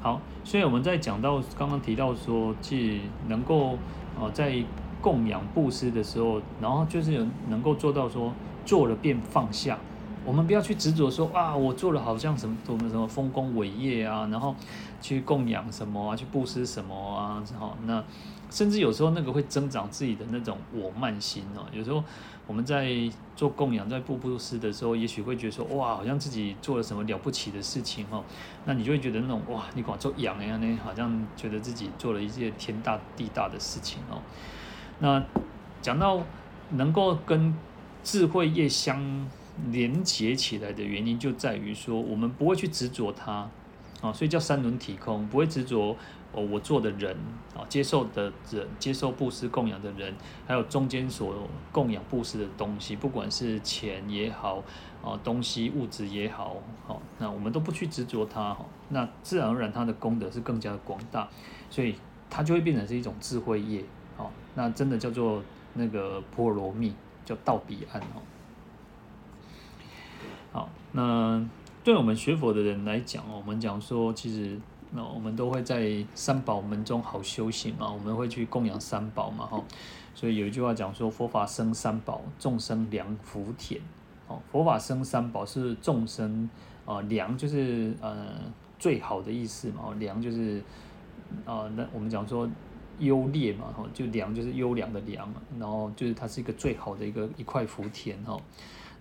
[0.01, 3.73] 好，所以我们在讲到刚刚提到说，既能够
[4.17, 4.63] 啊在
[5.01, 8.31] 供养布施的时候，然后就是有能够做到说
[8.65, 9.77] 做了便放下。
[10.23, 14.55] 我们不要去执着说啊，我做了好像什么什么什么丰功伟业啊，然后
[15.01, 18.01] 去供养什么啊，去布施什么啊，好，那
[18.49, 21.65] 甚至有时候那个会增长自己的那种我慢心哦。
[21.73, 22.03] 有时候
[22.47, 22.91] 我们在
[23.35, 28.23] 做供养、在布布施的时候，也许会觉得说哇，好像自己做了什么了不起的事情哦。
[28.65, 34.21] 那你就会觉得那种哇，你管做养一样呢，好像觉得自己做了一件天大地大的事情哦。
[34.99, 35.23] 那
[35.81, 36.21] 讲到
[36.71, 37.53] 能够跟
[38.03, 39.27] 智慧业相。
[39.71, 43.49] 连接起来的原因就在于说，我们不会去执着它，
[44.01, 45.95] 啊，所以叫三轮体空，不会执着
[46.35, 47.15] 哦，我做的人
[47.55, 50.13] 啊，接受的人，接受布施供养的人，
[50.45, 51.33] 还有中间所
[51.71, 54.61] 供养布施的东西，不管是钱也好，
[55.01, 58.55] 啊，东西物质也好，好，那我们都不去执着它，
[58.89, 61.29] 那自然而然它的功德是更加的广大，
[61.69, 61.95] 所以
[62.29, 63.81] 它就会变成是一种智慧业，
[64.17, 65.41] 好，那真的叫做
[65.75, 66.93] 那个波罗蜜，
[67.23, 68.19] 叫到彼岸哦。
[70.51, 71.45] 好，那
[71.83, 74.59] 对我们学佛的人来讲，我们讲说，其实
[74.95, 79.61] 那我们都会在三宝门中好修行嘛，我们会去供养三宝嘛，哈，
[80.13, 83.81] 所以有一句话讲说，佛法生三宝，众生良福田。
[84.27, 86.49] 哦，佛法生三宝是众生
[86.85, 88.27] 啊，良就是呃
[88.79, 90.63] 最好的意思嘛，哦良就是
[91.45, 92.49] 啊，那我们讲说
[92.97, 98.35] 优劣嘛，哈，就良就是优良的粮，然后就是它是一个最好的一个一块福田，哈。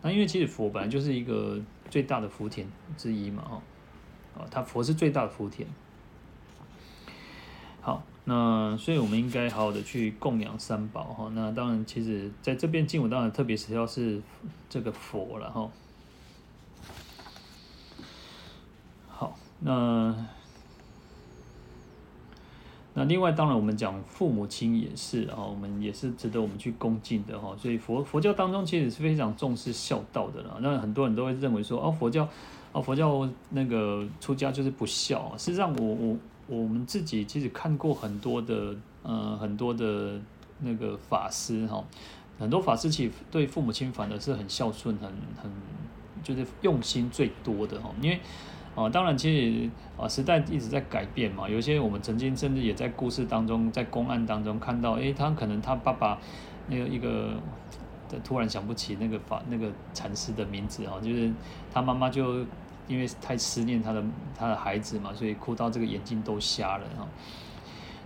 [0.03, 2.67] 那因为其实佛本来就是一个最大的福田
[2.99, 3.63] 之一嘛，哈，
[4.37, 5.67] 啊，他佛是最大的福田。
[8.27, 11.31] 那所以我们应该好好的去供养三宝，哈。
[11.35, 14.23] 那当然，其实在这边经文当然特别提到是
[14.71, 15.71] 这个佛了，哈。
[19.09, 20.15] 好，那
[22.95, 27.55] 那另外，当然我们讲父母亲也是啊，我们也是值得我们去恭敬的哈。
[27.59, 30.57] 所以佛佛教当中其实是非常重视孝道的啦。
[30.61, 32.27] 那很多人都会认为说，哦，佛教，
[32.73, 35.37] 哦，佛教那个出家就是不孝。
[35.37, 36.17] 实际上，我我
[36.47, 40.21] 我们自己其实看过很多的，呃，很多的
[40.61, 41.83] 那个法师哈，
[42.39, 45.09] 很多法师其实对父母亲反而是很孝顺，很
[45.43, 45.51] 很
[46.23, 48.21] 就是用心最多的哈，因为。
[48.77, 51.49] 啊，当然，其实啊，时代一直在改变嘛。
[51.49, 56.19] 有些我们曾经甚至也在故事当中，在公案当中看到，诶，他可能他爸爸
[56.67, 57.35] 那个一个，
[58.25, 61.33] 突然想不起那个法那个禅师的名字啊，就是
[61.73, 62.45] 他妈妈就
[62.89, 64.03] 因为太思念他的
[64.39, 67.07] 他的孩子嘛，所以哭到这个眼睛都瞎了哈。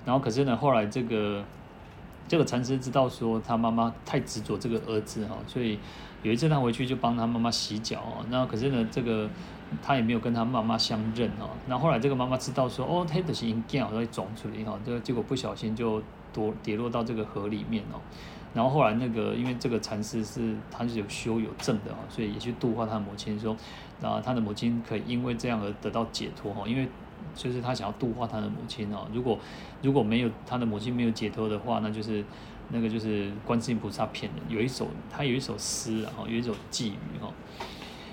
[0.05, 1.45] 然后可是呢，后来这个
[2.26, 5.79] 这个禅师知道说他妈妈太执着这个儿子哈，所以
[6.22, 8.24] 有一次他回去就帮他妈妈洗脚啊。
[8.31, 9.29] 那可是呢，这个。
[9.83, 16.03] 他也没有跟他妈妈相认哦，那后来这个妈妈知道说，哦，他的是阴间，所以肿出来哈，这个结果不小心就
[16.33, 18.01] 跌跌落到这个河里面哦，
[18.59, 23.56] 然后后来那个因为这个禅师是他是有修有证的啊，所以也去度化他的母亲说，
[24.02, 26.88] 啊，他的母亲可以因为这样而得到解脱哈，因为
[27.36, 29.38] 就是他想要度化他的母亲哦，如果
[29.80, 32.24] 如果没有他的母亲没有解脱的话，那就是
[32.70, 37.32] 那个就是观世音菩萨骗人，有一首他有一首诗啊，有一首偈语哈，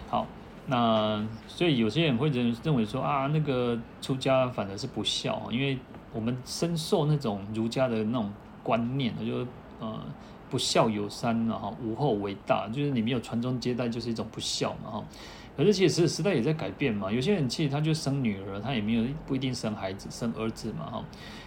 [0.07, 0.27] 好。
[0.67, 5.77] 那所以有些人会认认为说啊，那个出家反而是不孝，因为
[6.11, 8.33] 我们深受那种儒家的那种
[8.63, 9.45] 观念，就
[9.79, 9.99] 呃
[10.49, 15.05] 不孝有三，然后无后为大，就是你没有传宗接代就是一种不孝嘛哈。
[15.57, 21.05] 可是其实时代也在改变嘛，有些人其实他就生女儿，他也没有不一定生孩子，生儿子嘛哈。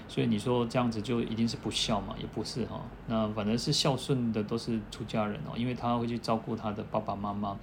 [0.09, 2.15] 所以你说这样子就一定是不孝嘛？
[2.19, 2.81] 也不是哈。
[3.07, 7.59] 那反正是孝顺的都是出家人哦，因为他会去照顾他的爸爸妈妈。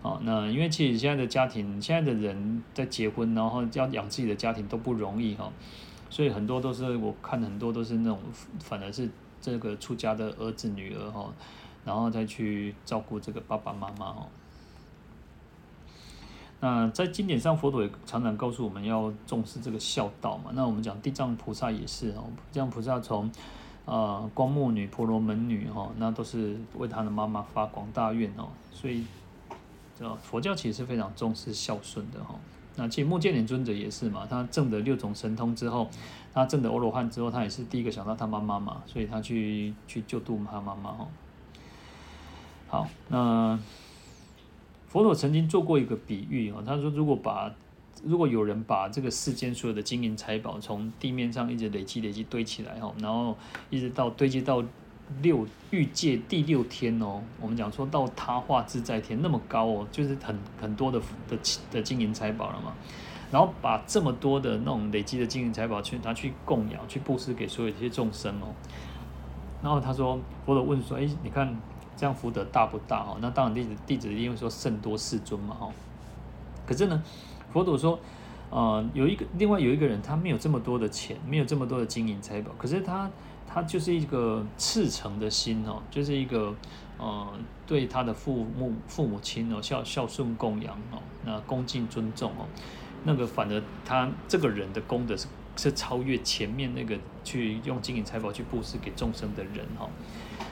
[0.00, 5.52] 好，那因为其实现在的家庭，现在的人在结婚，然后要养自己的家庭都不容易哈，
[6.10, 8.20] 所以很多都是我看很多都是那种，
[8.60, 9.08] 反而是
[9.42, 11.30] 这个出家的儿子女儿哈，
[11.84, 14.26] 然后再去照顾这个爸爸妈妈哈。
[16.60, 20.52] 那在经典上，佛陀也常常告诉我们要重视这个孝道嘛。
[20.54, 23.30] 那我们讲地藏菩萨也是哦，地藏菩萨从
[23.84, 29.04] 啊光目女、婆罗门女哈，那都是为他的妈妈发广大愿哦，所以。
[30.20, 32.34] 佛教其实是非常重视孝顺的哈。
[32.74, 35.88] 那其实目犍连尊者也是嘛，他证得六种神通之后，
[36.34, 41.08] 他证得欧罗汉之后，他也是第一个想到他妈妈嘛，所以他去去救度他妈妈哈。
[42.68, 43.58] 好，那
[44.88, 47.52] 佛陀曾经做过一个比喻啊，他说如果把
[48.04, 53.36] 如果有人把这个世间所有的金银财宝从地面上一直累积累积堆起来哈，然后
[53.70, 54.62] 一直到堆积到。
[55.20, 61.36] 六欲界第六天哦，我们讲说到他化自在天那么高哦，就是很很多的的
[61.70, 62.72] 的金银财宝了嘛。
[63.32, 68.54] 然后把这么多的那种累积的金银财宝去拿去供养、去布施给所有这些众生哦。
[69.62, 70.16] 然后他说，
[70.46, 71.56] 佛陀问说：“哎，你看
[71.96, 73.00] 这样福德大不大？
[73.00, 75.72] 哦，那当然弟子弟子因为说甚多世尊嘛，哦。
[76.66, 77.02] 可是呢，
[77.52, 77.98] 佛陀说，
[78.50, 83.10] 呃，有一个另外有一个人，他没有这么多的钱，没有这么多的金银财宝，可是他。
[83.54, 86.54] 他就是一个赤诚的心哦，就是一个
[86.96, 87.28] 呃，
[87.66, 92.46] 对他的父母父母亲哦孝孝顺供养哦，那恭敬尊重哦，
[93.04, 95.26] 那个反而他这个人的功德是
[95.56, 99.88] 是超越前面那个去用金银财宝去布施给众生的人哈。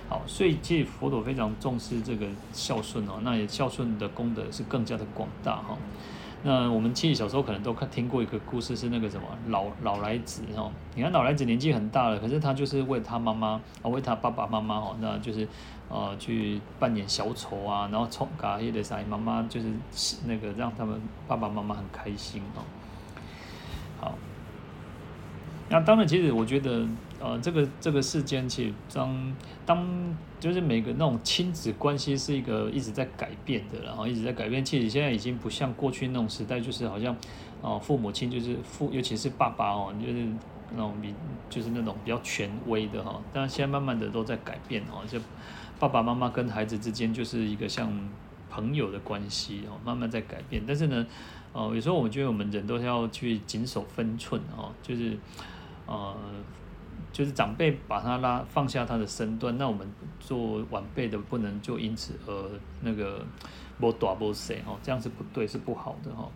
[0.09, 5.79] 好，所以其实佛陀非常重视这个孝顺哦，那也孝顺的功德是更加的广大哈。
[6.43, 10.73] 那我们其实小时候可能都看听过一个故事，是那个什么老老来子哦。
[10.95, 15.47] 你看老来子年纪很大了，可是他就是为他妈妈啊，为他爸爸妈妈哦，那就是
[15.89, 19.67] 呃去扮演小丑啊，然后冲嘎耶的啥妈妈，就是
[20.27, 22.63] 那个让他们爸爸妈妈很开心哦。
[24.01, 24.15] 好，
[25.69, 26.87] 那当然，其实我觉得。
[27.23, 29.37] 呃，这个这个世间，其实当
[29.67, 29.87] 当
[30.41, 34.65] 就是每个那种亲子关系是一个一直在改变的，然后一直在改变。
[34.65, 37.15] 其实现在已经不像过去那种时代，就是好像
[37.61, 40.27] 哦、父母亲就是父，尤其是爸爸哦，就是
[40.73, 41.15] 那种比
[41.51, 43.21] 就是那种比较权威的哈。
[43.35, 45.21] 但现在慢慢的都在改变哦，就
[45.79, 47.93] 爸爸妈妈跟孩子之间就是一个像
[48.49, 50.63] 朋友的关系哦，慢慢在改变。
[50.67, 51.07] 但是呢，
[51.53, 55.19] 哦、有时候我觉得我们人都要去谨守分寸哦，就是
[55.87, 56.17] 呃。
[57.13, 59.87] 就是长辈把他拉放下他的身段，那我们
[60.21, 62.51] 做晚辈的不能就因此而
[62.83, 63.25] 那个
[63.79, 66.29] 不大不小哦，这样是不对，是不好的哈。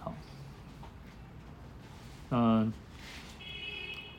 [0.00, 0.14] 好，
[2.30, 2.72] 嗯，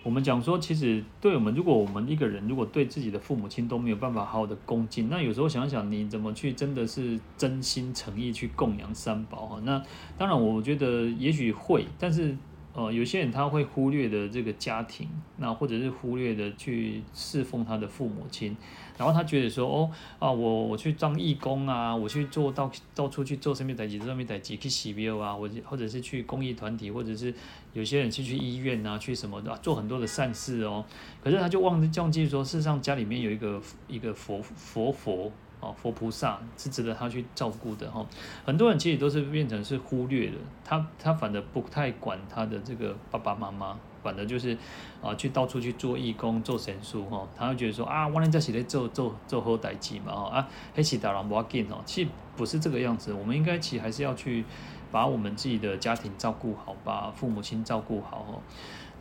[0.04, 9.60] 我们讲说，其实对我们，如果我们一个人如果对自己的父母亲都没有办法好好的恭敬，那有时候想想，你怎么去真的是真心诚意去供养三宝哈？
[9.64, 9.82] 那
[10.18, 12.36] 当然，我觉得也许会，但是。
[12.74, 18.56] 呃，有些人他会忽略的这个家庭，那或者是忽略的去侍奉他的父母亲，
[18.98, 27.34] 然后他觉得说，哦啊，我我去当义工啊，我去做到到处去做什么代志，做什么代志去洗庙啊，或者或者是去公益团体，或者是
[27.74, 30.86] 有些人去去医院啊，去什么的，做很多的善事哦。
[31.22, 35.32] 可是他就忘记忘记说，事实上家里面有一个一个佛佛佛。
[35.62, 38.04] 哦，佛菩萨是值得他去照顾的哈。
[38.44, 40.36] 很多人其实都是变成是忽略了
[40.66, 44.58] 他，他反而不太管他的这个爸爸妈妈，反而就是
[45.04, 47.28] 啊，去到处去做义工、做神书哈。
[47.38, 51.78] 他会觉得说啊，我们在这里做做做好代志嘛哈啊，黑起打狼不要紧哦。
[51.86, 54.44] 其实不是这个样子，我们应该其实还是要去
[54.92, 58.42] 把我们自己的家庭照顾好，把父母亲照顾好哈。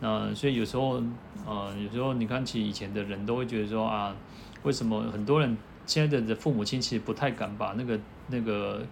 [0.01, 1.03] 那所以有时候
[1.47, 4.15] 呃，有时候你看起以前的人都会觉得说啊，
[4.63, 5.57] 为什么很多人？
[5.87, 8.83] 现在的父母亲其实不太敢把那个那个，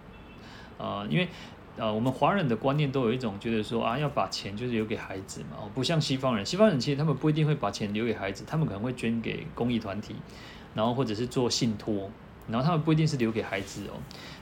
[0.77, 1.27] 呃，因为
[1.77, 10.15] 呃，我们华人的观念都有一种觉得说啊，要把钱就是留给孩子嘛，不像西方人，西方人其实他们不一定会把钱留给孩子，他们可能会捐给公益团体，
[10.73, 12.09] 然后或者是做信托，
[12.49, 13.93] 然后他们不一定是留给孩子哦。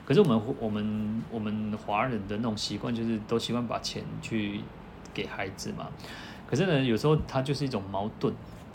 [0.04, 4.62] 可是我们我们我们华人的那种习惯就是都习惯把钱去
[5.14, 5.86] 给孩子嘛，
[6.44, 8.34] 可是呢，有时候它就是一种矛盾。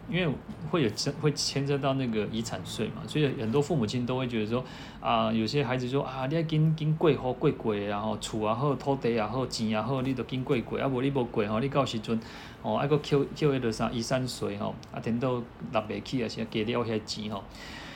[0.09, 0.33] 因为
[0.69, 4.63] 会有牵会牵涉到那个遗产税嘛，所以很多父母亲都会觉得说
[4.99, 12.19] 啊，有些孩子说啊，你要紧紧过好贵贵，然后厝也好，土地也好，钱也好，你都紧过过，啊无你无过吼，你到时阵
[12.61, 15.41] 哦，还佫扣扣迄个啥遗产税吼，啊，等到
[15.71, 17.43] 纳不起啊，是给了些钱吼。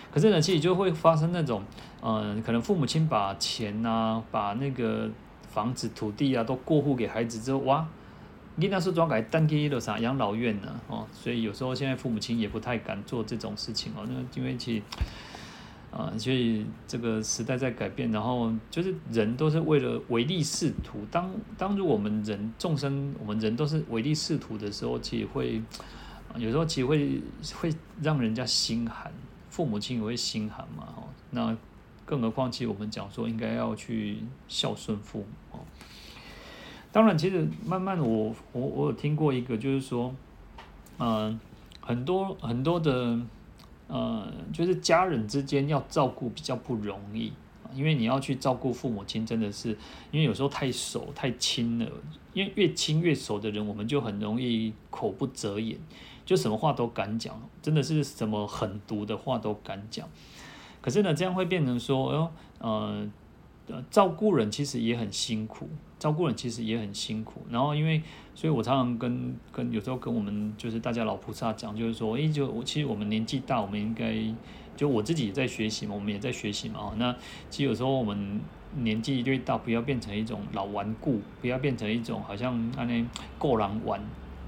[0.09, 1.61] 可是呢，其实就会发生那种，
[2.01, 5.09] 嗯，可能父母亲把钱啊，把那个
[5.49, 7.85] 房子、土地啊，都过户给孩子之后，哇。
[8.59, 10.79] 你那是装改单机的啥养老院呢？
[10.87, 14.03] 哦，所以有时候现在父母亲也不太敢做这种事情哦。
[14.09, 14.81] 那因为其，
[15.91, 21.05] 啊，所以这个时代在改变，然后就是人都是为了唯利是图。
[21.11, 25.61] 当当如果我们人众生，我们人都是唯利是图的时候，其实会
[26.35, 27.21] 有时候其实会
[27.53, 29.13] 会让人家心寒，
[29.51, 30.87] 父母亲也会心寒嘛。
[30.95, 31.55] 哦，那
[32.05, 35.59] 更何况，其实我们讲说应该要去孝顺父母。
[36.97, 40.11] 当然，其实慢慢我我我有听过一个，就是说，
[40.97, 41.39] 嗯、
[41.79, 43.19] 很多很多的，
[43.87, 47.31] 呃，就是家人之间要照顾比较不容易，
[47.71, 49.77] 因为你要去照顾父母亲，真的是
[50.09, 51.87] 因为有时候太熟太亲了，
[52.33, 55.77] 因为越亲越熟的人，我们就很容易口不择言，
[56.25, 60.09] 就什么话都敢讲，真的是什么狠毒的话都敢讲。
[60.81, 63.07] 可是呢，这样会变成说，哎呦，呃。
[63.89, 65.67] 照顾人其实也很辛苦，
[65.99, 67.41] 照顾人其实也很辛苦。
[67.49, 68.01] 然后因为，
[68.33, 74.15] 所以我常常跟跟有时候跟我们就是大家老菩萨讲，就是说，诶，就我其实我们年纪大，我们应该
[74.75, 76.93] 就我自己也在学习嘛，我们也在学习嘛。
[76.97, 77.13] 那
[77.49, 78.39] 其实有时候我们
[78.75, 83.05] 年纪越大，不要变成一种老顽固，不要变成一种好像安尼
[83.37, 84.01] 过人玩。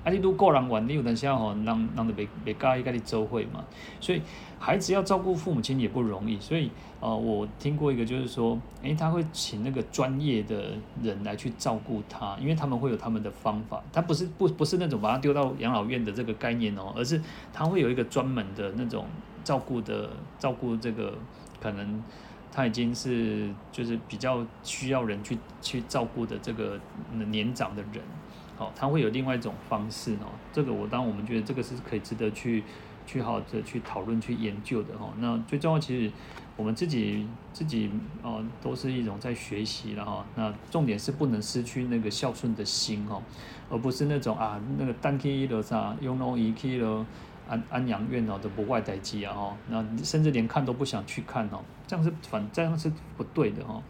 [0.04, 3.64] 啊，你都过人玩，你有当时吼，让让的别别介意跟你做伙嘛。
[4.00, 4.22] 所以
[4.58, 6.39] 孩子要照顾父母亲也不容易。
[6.39, 6.72] 所以
[7.02, 10.72] 呃，我听过一个就是说，诶、他会请那个专业的
[11.04, 13.84] 人来去照顾他，因为他们会有他们的方法。
[13.91, 17.22] 他不是不不是那种把他丢到养老院的这个概念哦，而是
[17.52, 19.06] 他会有一个专门的那种
[19.43, 21.14] 照顾的照顾这个
[21.62, 22.02] 可能
[22.54, 26.80] 他已经是就是比较需要人去去照顾的这个
[27.28, 28.02] 年长的人。
[28.60, 32.64] 哦，他会有另外一种方式哦，这个我当我们觉得这个是可以值得去
[33.07, 35.12] 去好的去讨论去研究的哈。
[35.18, 36.14] 那最重要其实
[36.57, 37.89] 我们自己自己
[38.22, 40.26] 哦都是一种在学习了哈。
[40.36, 43.24] 那重点是不能失去那个孝顺的心哦，
[43.70, 47.05] 而不是那种啊那个单去了啥用弄一去了
[47.47, 53.82] 安安养院哦都不外待机啊哦，那甚至连看都不想去看哦，这样是反这样是不对的哈。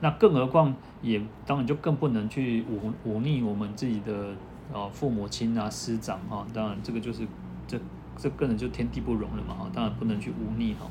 [0.00, 4.34] 那更何况也当然就更不能去忤忤逆我们自己的
[4.72, 7.26] 呃父母亲啊师长哈，当然这个就是
[7.66, 7.78] 这
[8.16, 10.86] 这个人就天地不容了嘛哈，当然不能去忤逆哈。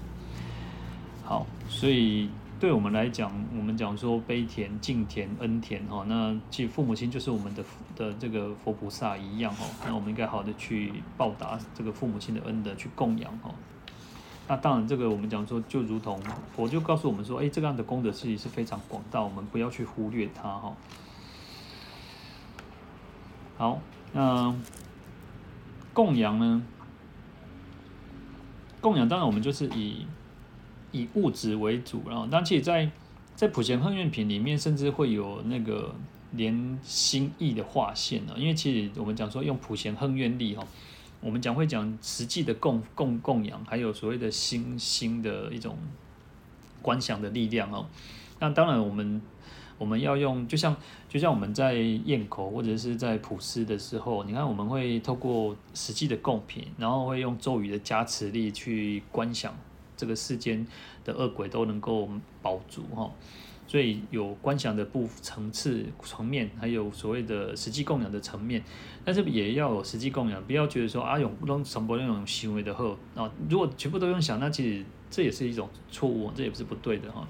[1.24, 2.30] 好，所以
[2.60, 7.64] 对我们来讲，我们讲说悲田、敬田、恩田哈，那其实父母亲就是我们的
[7.95, 13.51] 的这个佛菩萨一样哈，那我们应该好的去报答这个父母亲的恩德，去供养哈。
[14.50, 16.22] 那当然，这个我们讲说，就如同
[16.56, 20.74] 佛就告诉我们说，哎，这样的功德事业是非常广大，我们不要去忽略它哈。
[23.58, 23.82] 好，
[24.14, 24.56] 那
[25.93, 26.64] 供养呢？
[28.80, 30.08] 供养当然我们就是以
[30.93, 32.89] 以物质为主，然后，当然其实在
[33.36, 35.93] 在普贤行愿品里面，甚至会有那个
[36.32, 40.64] 连心意的划线呢，因为其实我们讲说用普贤行愿力哈。
[41.20, 45.78] 我们讲会讲实际的供供供养，还有所谓的心心的一种
[46.82, 47.88] 观想的力量哦。
[48.39, 49.22] 那当然，我们
[49.80, 50.76] 我们要用，就像
[51.09, 59.55] 就像我们在咽口或者是在普施的时候，你看我们会透过实际的供品，然后会用咒语的加持力去观想
[59.95, 60.65] 这个世间
[61.03, 62.07] 的恶鬼都能够
[62.41, 63.11] 保足哈。
[63.68, 68.63] 所以有观想的部层次层面，还有所谓的实际供养的层面，
[69.03, 77.28] 但是也要有实际供养，不要觉得说啊用用什么那种行为的后啊，如果全部都用想，那其实这也是一种错误，这也不是不对的哈。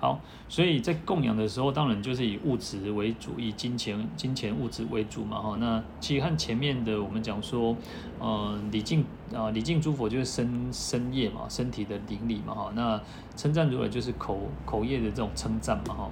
[0.00, 5.56] 好，所以在供养的时候，当然就是以物质为主，以金钱、金钱物质为主嘛，哈。
[5.58, 7.74] 那其实和前面的我们讲说，
[8.20, 12.72] 呃，礼敬啊，礼敬诸佛就是身身业嘛，身体的灵礼嘛，哈。
[12.76, 13.00] 那
[13.36, 16.10] 称赞如来就是口口业的这种称赞嘛，哈。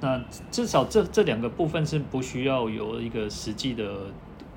[0.00, 4.06] 那至少这这两个部分是不需要有一个实际的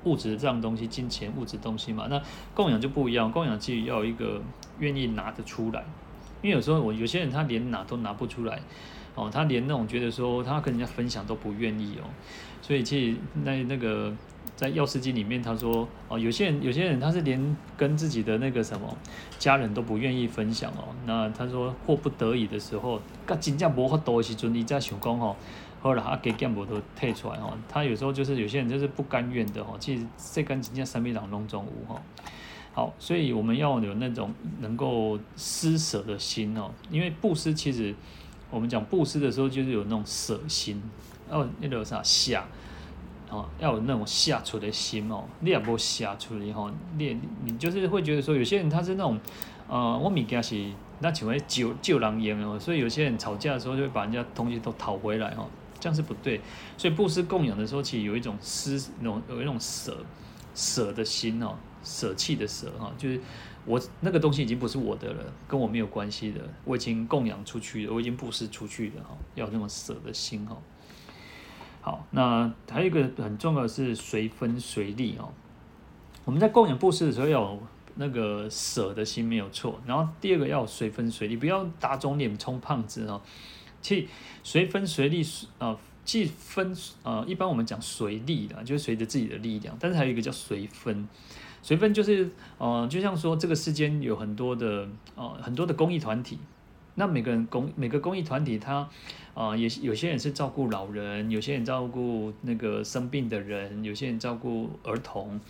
[0.04, 2.06] 物质这样东西，金钱物质东西嘛。
[2.08, 2.22] 那
[2.54, 4.40] 供养就不一样，供养其实要有一个
[4.78, 5.84] 愿意拿得出来。
[6.44, 8.60] 因为有时候我有些人他连拿都拿不出来，
[9.14, 12.04] 哦，他连那种觉得说他跟人家分享都不愿意哦，
[12.60, 14.14] 所以其实那那个
[14.54, 18.94] 在药师经里面他说哦，有些人有些人他是连跟自己的那个什么
[19.38, 25.34] 家人都不愿意分享哦，那他说迫不得已的时候，噶真正无法多时阵，你再想讲哦，
[25.80, 32.02] 后来他给干部都退出来哦，他有时候就是有些人就是不甘愿的哦，其实这跟真正三昧党拢总无哦。
[32.74, 37.94] 好，所以我们要有那种能够施舍的心哦，因为布施其实
[38.50, 40.82] 我们讲布施的时候，就是有那种舍心，
[41.30, 42.44] 哦那个啥下，
[43.30, 46.68] 哦，要有那种下出的心哦，你也不下出的哈，
[46.98, 49.20] 你你就是会觉得说，有些人他是那种，
[49.68, 50.68] 呃，我物件是
[50.98, 55.46] 那请问救救人用哦，所以有些人吵架的时候就会把人家东西都讨回来哦，
[55.78, 56.40] 这样是不对，
[56.76, 59.96] 所以布施供养的时候，其实有一种施那种有一种舍
[60.56, 61.54] 舍的心哦。
[61.84, 63.20] 舍弃的舍哈，就是
[63.66, 70.56] 我那个东西已经不是我的了，跟我没有关系的，我已经供养出去了，我已经布施出去了哈，要那种舍的心哈。
[71.80, 75.32] 好，那还有一个很重要的是随分随力哦。
[76.24, 77.62] 我们在供养布施的时候要有
[77.96, 83.20] 那个舍的心没有错，然后第二个要随分随力，不要打肿脸充胖子哦。
[83.82, 84.06] 其实
[84.42, 85.22] 随分随力
[85.58, 91.06] 啊，既分啊，一般我们讲随力的，就是随着自己的力量，但是还有一个叫随分。
[91.64, 96.38] 随分就是，呃，就像说这个世间有很多的，呃，很多的公益团体，
[96.96, 98.86] 那每个人公每个公益团体，他，
[99.32, 105.40] 呃，也有些人是照顾老人，有些人照顾那个生病的人，有些人照顾儿童，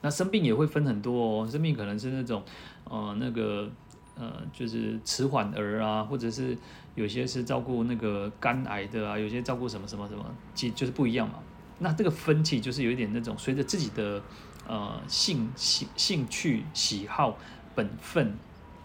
[0.00, 2.42] 那生病也会分很多哦，生病可能是那种，
[2.82, 3.70] 呃，那个，
[4.16, 6.58] 呃，就是迟缓儿啊，或者是
[6.96, 10.24] 有些是照顾那个肝癌的啊，有些照顾什么什么什么，
[10.56, 11.36] 其实就是不一样嘛。
[11.78, 14.20] 那这个分歧就是有一点那种随着自己的。
[14.68, 17.36] 呃，兴兴兴趣、喜好、
[17.74, 18.34] 本分，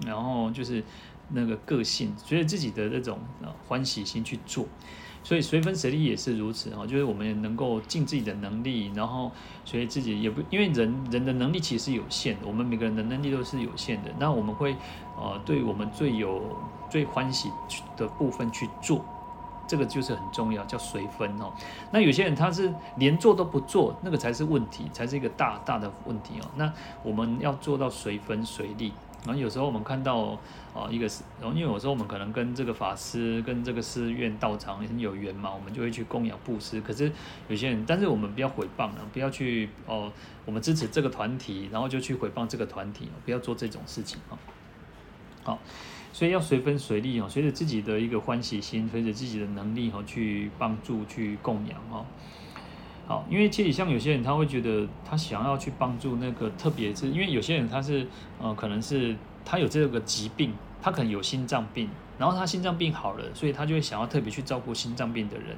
[0.05, 0.83] 然后就是
[1.29, 4.65] 那个个性，随着自己的那种呃欢喜心去做，
[5.23, 9.31] 所以随分随力也是如此啊，就是我们能够尽自己的能力，然后
[9.65, 14.75] 所以自己也不因为人人的能力其实是有限的，我们每个人的能力都是有限的，那我们会
[15.15, 16.41] 呃对我们最有
[16.89, 17.51] 最欢喜
[17.95, 19.05] 的部分去做。
[19.67, 21.51] 这个就是很重要，叫随分哦。
[21.91, 26.49] 那有些人他是连做都不做，那个才是问题，才是一个大大的问题哦。
[26.55, 26.71] 那
[27.03, 28.93] 我们要做到随分随力。
[29.25, 30.37] 然后有时候我们看到
[30.73, 36.79] 啊，一个是，然后因为有时候我们可能跟这个法师、跟这个寺院道场很有缘嘛，我们就会去供养布施。
[36.79, 37.11] 可是
[37.49, 40.09] 有些人，但是我们不要毁谤了，不要去哦，
[40.45, 44.37] 我们支持这个团体，然后就去毁谤这个团体，不要做这种事情啊。
[45.43, 45.59] 好。
[46.17, 52.03] 所以要随分随力哦，随着自己的一个欢喜心，随着自己的能力哈，去帮助、去供养哦。
[53.05, 58.07] 好，因为其实像有些人，他会觉得他想要去帮助那个，特别是因为有些人他是
[58.41, 59.15] 呃，可能是
[59.45, 60.51] 他有这个疾病，
[60.81, 61.87] 他可能有心脏病。
[62.17, 65.55] 然后他心脏病好了，所以他就会想要特别去照顾心脏病的人，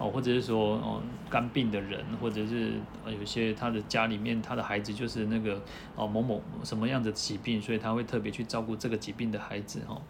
[0.00, 5.60] 哦，或者是说哦肝病的人，或者是有些他的家里面他的孩子就是那个
[5.94, 10.00] 哦某某什么样的疾病，所以他会特别去照顾这个疾病的孩子哈。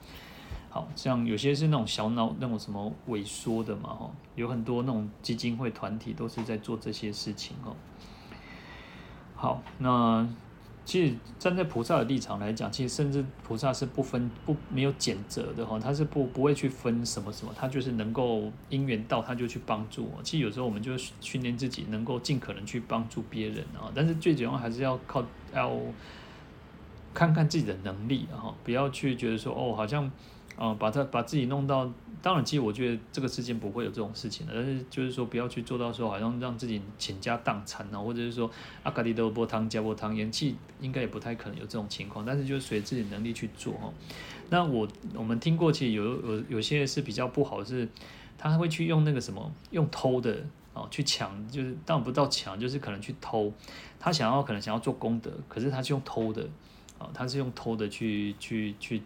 [0.71, 7.75] 好像有些是那种小脑那种什么萎缩的嘛哈，有很多那种基金会团体都是在做这些事情哦。
[9.35, 10.27] 好，那。
[10.91, 20.21] 其实站在菩萨的立场来讲，其实甚至菩萨是不分不没有拣择的哈，他是不不会去分什么什么，他就是能够因缘到他就去帮助我。
[20.25, 25.25] 其实有时候我们就训练自己能够尽可能去帮助别人啊，但是最主要还是要靠
[25.55, 25.71] 要
[27.15, 30.11] 看看自己的能力哈，不要去觉得说哦好像
[30.61, 31.91] 啊，把他把自己弄到，
[32.21, 38.51] 当然，其实我觉得这个世间不会有这种事情的，但是就是说不要去做到说好像让自己倾家荡产啊，或者是说
[38.83, 43.91] 阿卡里都波汤加波汤，元气应该也不太可能有这种情况，但是就是随自己能力去做哈。
[44.51, 47.89] 那我我们听过，其实有有有些是比较不好，是
[48.37, 50.45] 他会去用那个什么用偷的
[50.75, 53.51] 啊去抢，就是当然不到抢，就是可能去偷，
[53.99, 56.47] 他想要可能想要做功德，可是他是用偷的
[56.99, 59.01] 啊，他是用偷的去去去。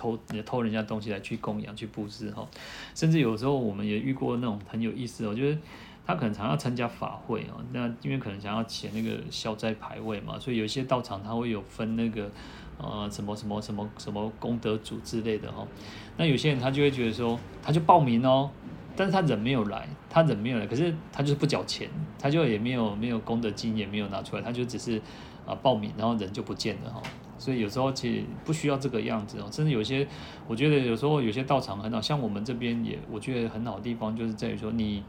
[0.00, 2.48] 偷偷人家东西来去供养去布施哈，
[2.94, 5.58] 甚至有时候我们也遇过那种很有意思哦，就是
[6.06, 12.30] 他可能常要参加法会哦，那因为可能想要写那个消灾牌位嘛，所以有些道场他会有分那个
[12.78, 15.68] 呃什么什么什么什么功德主之类的哈，
[16.16, 18.50] 那有些人他就会觉得说他就报名哦，
[18.96, 25.00] 但是他人没有来，他人没有来，可是他就是不缴钱，他就也没有没有功德金也没有拿出来，他就只是
[25.46, 27.02] 啊报名，然后人就不见了哈。
[27.40, 30.06] 所以有时候其实不需要这个样子哦，甚至有些，
[30.46, 35.02] 我觉得有时候有些道场很好，像我们这边也，我觉得很好的地方就是在于说你，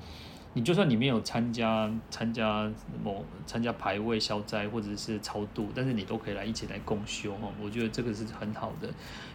[0.53, 2.71] 你就算你没有参加参加
[3.03, 8.87] 某参加排位消灾或者是超度，但是你都可以来一起来共修哦，我觉得这个是很好的，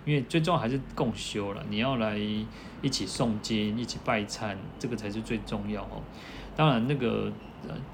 [0.07, 6.03] 因为最重要还是共修了，你要来一起诵经，一起拜忏，这个才是最重要哦。
[6.57, 7.31] 当然那个。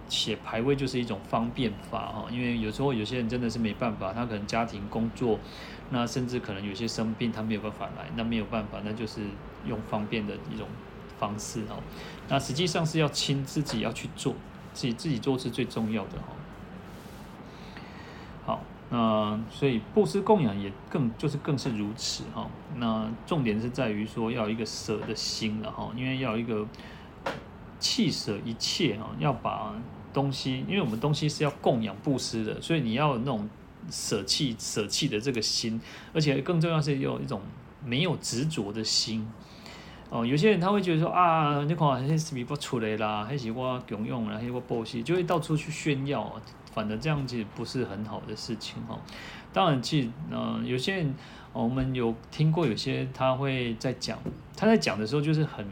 [0.09, 5.39] 写牌位就是一种方便法哈，因为有时候有些人真的是没办法，他可能家庭工作，
[5.91, 9.21] 那甚至可能有些生病，他没有办法来，那没有办法，那就是
[9.67, 10.67] 用方便的一种
[11.19, 11.77] 方式哈。
[12.29, 14.35] 那实际上是要亲自己要去做，
[14.73, 16.29] 自己自己做是最重要的哈。
[18.45, 22.49] 好，那所以布施供养也更就是更是如此哈。
[22.77, 26.67] 那重点是在于说要有一个舍的心了哈，因为要一个。
[27.83, 29.75] 弃舍一切啊，要把
[30.15, 33.49] 东西，因为我们东西是要供养布施的，所以你要有那种
[33.91, 35.81] 舍弃舍弃的这个心，
[36.15, 37.41] 而且更重要是有一种
[37.85, 39.29] 没有执着的心。
[40.11, 46.41] 哦，有些人他会觉得说啊，你看那是米不出来啦，还是我供养啦，还是我布施，就会到处去炫耀，
[46.73, 48.97] 反正这样子不是很好的事情哈。
[49.53, 51.15] 当然，其实嗯，有些人
[51.53, 54.19] 我们有听过，有些他会在讲，
[54.57, 55.67] 他在讲的时候就是很。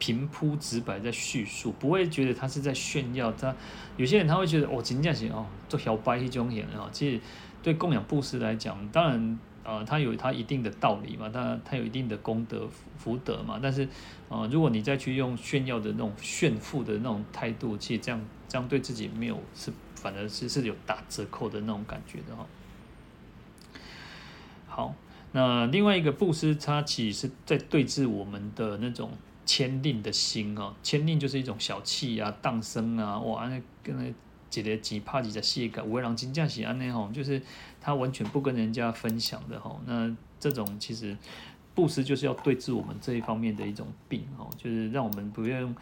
[0.00, 3.30] 平铺直白在叙述，不会觉得他是在炫耀。
[3.32, 3.54] 他
[3.98, 6.88] 有些人他会觉得哦，真正是哦，做小白一种人啊。
[6.90, 7.20] 其实
[7.62, 13.60] 对供养布施来讲，当然呃，他有他一定的道理嘛，他他有一定的功德福德嘛。
[13.62, 13.86] 但是
[14.30, 22.46] 呃，如果你再去用炫耀的那种炫富的那种态度，其实这样这样对自己没有是反而是是有打折扣的那种感觉的哈。
[24.66, 24.94] 好，
[25.32, 29.10] 那另外一个布施，它其实是在对峙我们的那种。
[29.46, 34.12] 慳吝的心哦，慳吝就是一种小气啊、荡生啊，哇，那跟那
[34.48, 37.40] 几个几怕几只细个，五位郎金驾喜安那吼，就是
[37.80, 39.80] 他完全不跟人家分享的吼。
[39.86, 41.16] 那这种其实
[41.74, 45.74] 布施就是要对治我们这一方面的一种病哦，就是让我们不用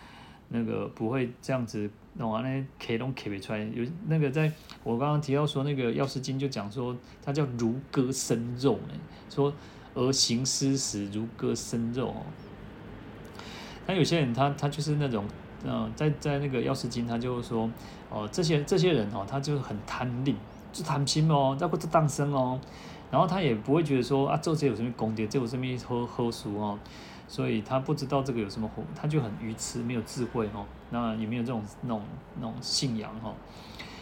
[0.48, 3.58] 那个不会这样子弄完那 K 都 K 不出来。
[3.60, 4.52] 有那个在
[4.82, 8.94] 我刚刚提到说那个药师经就讲说，它叫如割生肉呢，
[9.30, 9.52] 说
[9.94, 12.22] 而行施时如割生肉哦。
[13.88, 15.24] 那有些人他他就是那种，
[15.64, 17.68] 嗯，在在那个药师经他就说，
[18.10, 20.36] 哦，这些这些人哦，他就是很贪利，
[20.70, 22.60] 就贪心哦，要不就当生哦，
[23.10, 26.78] 然后他也不会觉得说啊，做这有什么功德，这有什么喝喝俗哦，
[27.26, 32.02] 所以他不知道这个有什么好，他就很愚痴，没有智慧哦，那也没有这种那种
[32.36, 33.32] 那种信仰哦。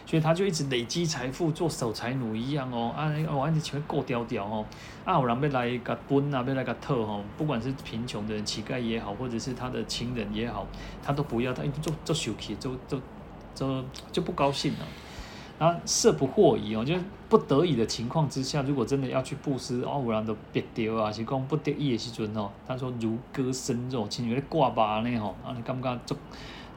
[0.07, 4.65] 所以他就一直累积财富，做守财奴一样哦，啊，哦，安尼全部过掉掉哦，
[5.05, 10.65] 啊，有人要来个分啊，要来个特哦，不管是贫穷的人、乞丐也好，或者是他的亲人也好，
[11.03, 13.01] 他都不要，他做做受气，就就
[13.53, 14.87] 就就不高兴了。
[15.59, 26.17] 啊，色不惑已哦，就是不得已的情况之下，如果真的要去布施，哦，有人都别丢啊，是讲不得已的时阵哦，他说如割生肉，亲像咧挂巴呢吼，啊，你感觉做。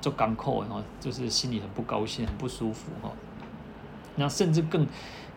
[0.01, 3.11] 做港口哈，就是心里很不高兴，很不舒服哈。
[4.15, 4.85] 那甚至更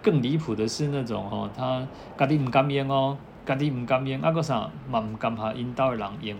[0.02, 1.86] 更离谱的是那种哈，他
[2.16, 6.36] 家己唔甘愿哦，家己唔甘愿，啊个啥嘛唔甘下引导的人用。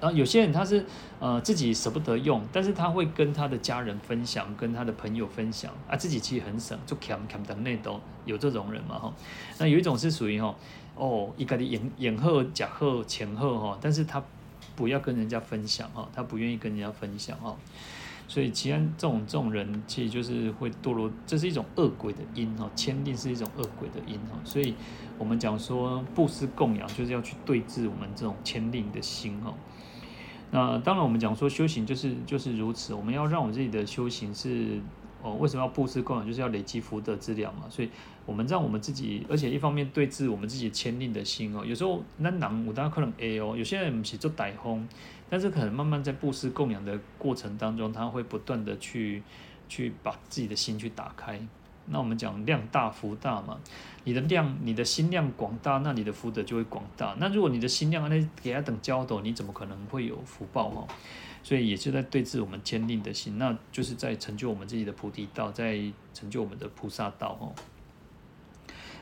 [0.00, 0.84] 然后有些人他是
[1.18, 9.12] 呃自己舍不得用，但是他会跟他的家人分享，跟他的朋友分享啊，自己其实很省，就俭俭等内都有这种人嘛哈。
[9.58, 10.54] 那有一种是属于哈，
[10.96, 14.22] 哦，伊家己演演好、食好、钱好哈，但是他。
[14.76, 17.56] 不要跟人家分享哈，他不愿意跟人家分享哈，
[18.26, 24.74] 所以其实这种这种人其实就是会堕落，这是一种恶鬼的因哈，慳吝是一种恶鬼的因哈，所以
[25.18, 29.54] 我们讲说布施供养就是要去对治我们这种签订的心哦。
[30.50, 34.80] 那当然我们讲说修行就是就是如此，我们要让我们自己的修行是
[35.22, 36.26] 哦，为什么要布施供养？
[36.26, 37.62] 就是要累积福德资粮嘛。
[37.70, 37.90] 所以，
[38.26, 41.64] 我们让我们自己，而且一方面对治我们自己牵令的心哦。
[41.64, 44.88] 有时候那囊我当然可能 A 哦，有些人不是做歹风，
[45.28, 49.22] 但是可能慢慢在布施供养的过程当中，他会不断的去
[49.68, 51.40] 去把自己的心去打开。
[51.86, 53.60] 那我们讲量大福大嘛，
[54.04, 57.14] 你的量，你的心量广大，那你的福德就会广大。
[57.18, 60.88] 那如果你的心量那给他等焦斗，你怎么可能会有福报哦？
[61.42, 65.78] 所以也是在对治我们坚定的心，那就是在成就我们自己的菩提道，在
[66.14, 67.52] 成就我们的菩萨道哦。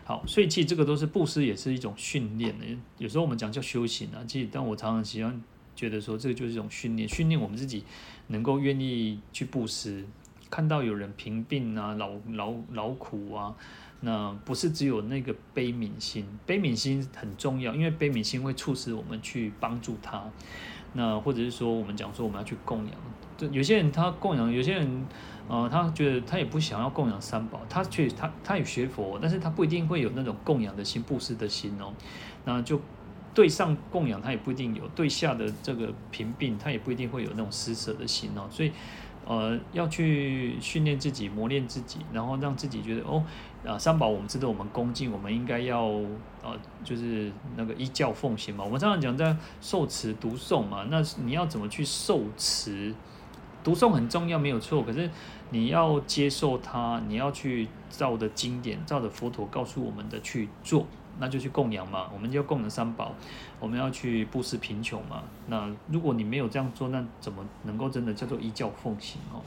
[0.05, 2.65] 好，所以其实这个都是布施，也是一种训练的。
[2.99, 5.41] 有时候我们讲叫修行啊，其实但我常常喜欢
[5.77, 7.85] 觉得说，这个就是一种训练，训练我们自己
[8.27, 10.05] 能够愿意去布施，
[10.51, 13.55] 看到有人贫病啊、劳劳劳苦啊，
[14.01, 20.25] 那不是只有那个悲悯心，悲悯心很重要，因为悲悯心会促使我们去帮助他。
[20.95, 25.07] 那或者是说，我们讲说我们要去供养，有些人他供养，有些人，
[25.49, 31.93] 呃，他觉得他也不想要供养三宝，他却他他也学佛，但是他不一定会有那种供养的心、布施的心哦。
[32.45, 32.81] 那就
[33.35, 38.47] 对上供养他也不一定有，对下的这个贫病他也不一定会有那种施舍的心哦。
[38.51, 38.73] 所以，
[39.27, 43.23] 呃，要去训练自己、磨练自己，然后让自己觉得哦。
[43.65, 45.85] 啊，三宝我们知道，我们恭敬，我们应该要
[46.43, 48.65] 呃，就是那个依教奉行嘛。
[48.65, 52.93] 我们常常讲在受持读诵嘛，那你要怎么去受持？
[53.63, 54.83] 读诵很重要，没有错。
[54.83, 55.11] 可是
[55.51, 60.87] 你要接受它，你要去照着经典，照着佛陀告诉我们的去做，
[61.19, 62.09] 那就去供养嘛。
[62.13, 63.13] 我们就供养三宝，
[63.61, 65.23] 我们要去布施贫穷嘛。
[65.47, 69.41] 那如果你没有这样做，那怎么能够真的叫做依教奉行哦？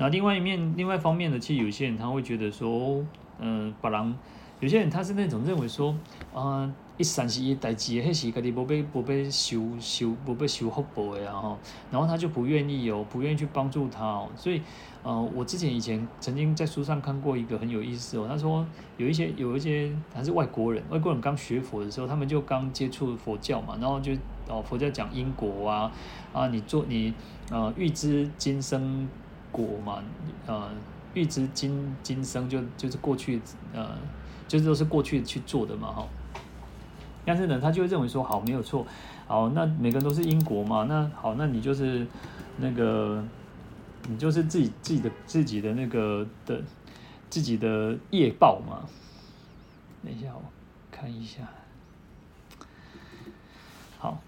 [0.00, 3.04] 那另外一面，另外一方面呢，其实有些人他会觉得说，
[3.40, 4.14] 嗯，别人
[4.60, 5.92] 有些人他是那种认为说，
[6.32, 11.56] 啊，一三十一代志，迄是家己无被无被修修无被修福报的啊，
[11.90, 14.60] 然后他就不愿意哦，不愿意去帮助他哦，所以，
[15.02, 24.12] 呃，我之前以前曾经在书上看过一个很有意思哦，他说有一些有一些还是外国人，外国人刚学佛的时候，他们就刚接触佛教嘛，然后就
[24.48, 25.92] 哦，佛教讲因果啊，
[26.32, 27.14] 啊，你做你
[27.50, 29.08] 呃预知今生。
[29.50, 30.04] 果嘛，
[30.46, 30.70] 呃，
[31.14, 33.40] 预知今今生就就是过去，
[33.72, 33.96] 呃，
[34.46, 36.06] 就是都是过去去做的嘛，哈。
[37.28, 38.86] 但是呢，他就会认为说，好，没有错，
[39.26, 42.06] 好，那每个人都是因果嘛，那好，那你就是
[42.56, 43.22] 那个，
[44.08, 46.62] 你就是自己自己的自己的那个的
[47.28, 48.88] 自己的业报嘛。
[50.02, 50.42] 等一下，我
[50.90, 51.46] 看一下，
[53.98, 54.18] 好。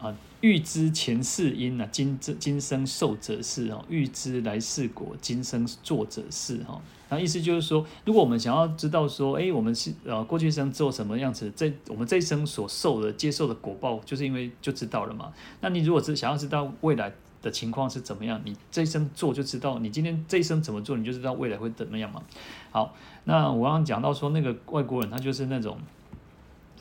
[0.00, 6.82] 啊，预知前世因啊，今今生受者是哦，预知来世果，今生做者是哈。
[7.14, 15.32] 那意思就是说，如果我们想要知道说，哎，我们是呃过去生做什么样子，这我们这一生所受的接受的果报，就是因为就知道了嘛。
[15.60, 22.22] 那你如果是想要知道未来的情况是怎么样，你这一生做就知道，你今天这一生怎么做，你就知道未来会怎么样嘛。
[22.70, 22.94] 好，
[23.24, 25.76] 那我刚刚讲到说，那个外国人他就是那种。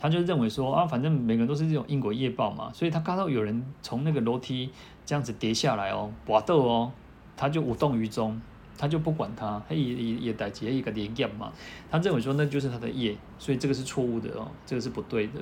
[0.04, 4.68] 他就认为说啊，反正每个人都是这种因果业报嘛，所以他看到有人从那个楼梯
[5.06, 6.92] 这样子跌下来哦，搏斗哦，
[7.38, 8.42] 他就无动于衷，
[8.82, 11.54] 他就不管他，他也也也代接一个连业嘛，
[11.92, 15.40] 他认为说那就是他的业，所以这个是错误的哦，这个是不对的，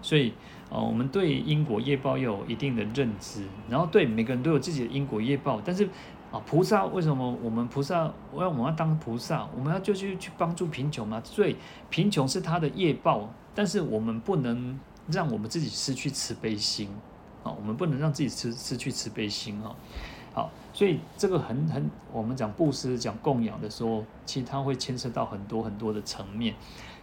[0.00, 0.32] 所以
[0.70, 5.86] 哦，我们对因果业报有一定的认知，然后对每个人都有自己的因果业报，但是。
[6.32, 11.20] 啊，菩萨为什么我们菩萨，我要我们要当菩萨，我们要就去去帮助贫穷嘛？
[11.24, 11.56] 所以
[11.90, 14.78] 贫穷是他的业报，但是我们不能
[15.08, 16.88] 让我们自己失去慈悲心
[17.42, 19.74] 啊，我们不能让自己失失去慈悲心啊。
[20.32, 26.54] 好，所以这个很很，我们讲布施讲供养的时候，其实它会牵涉到很多很多的层面。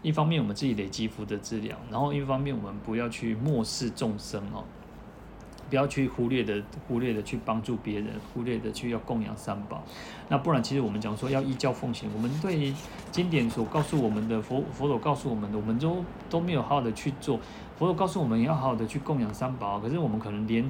[0.01, 4.63] 一方面我们自己累积福德资粮，然后一方面我们不要去漠视众生哦。
[5.69, 9.83] 不要去忽略的，忽略的去帮助别人，忽略的去要供养三宝。
[10.29, 12.73] 那不然，其实我们讲说要依教奉行，我们对
[13.11, 17.37] 经典所告诉我们的佛佛陀告诉我们的，我们都都没有好好的去做。
[17.77, 20.69] 佛陀告诉我们要好好的去供养三宝，可是我们可能连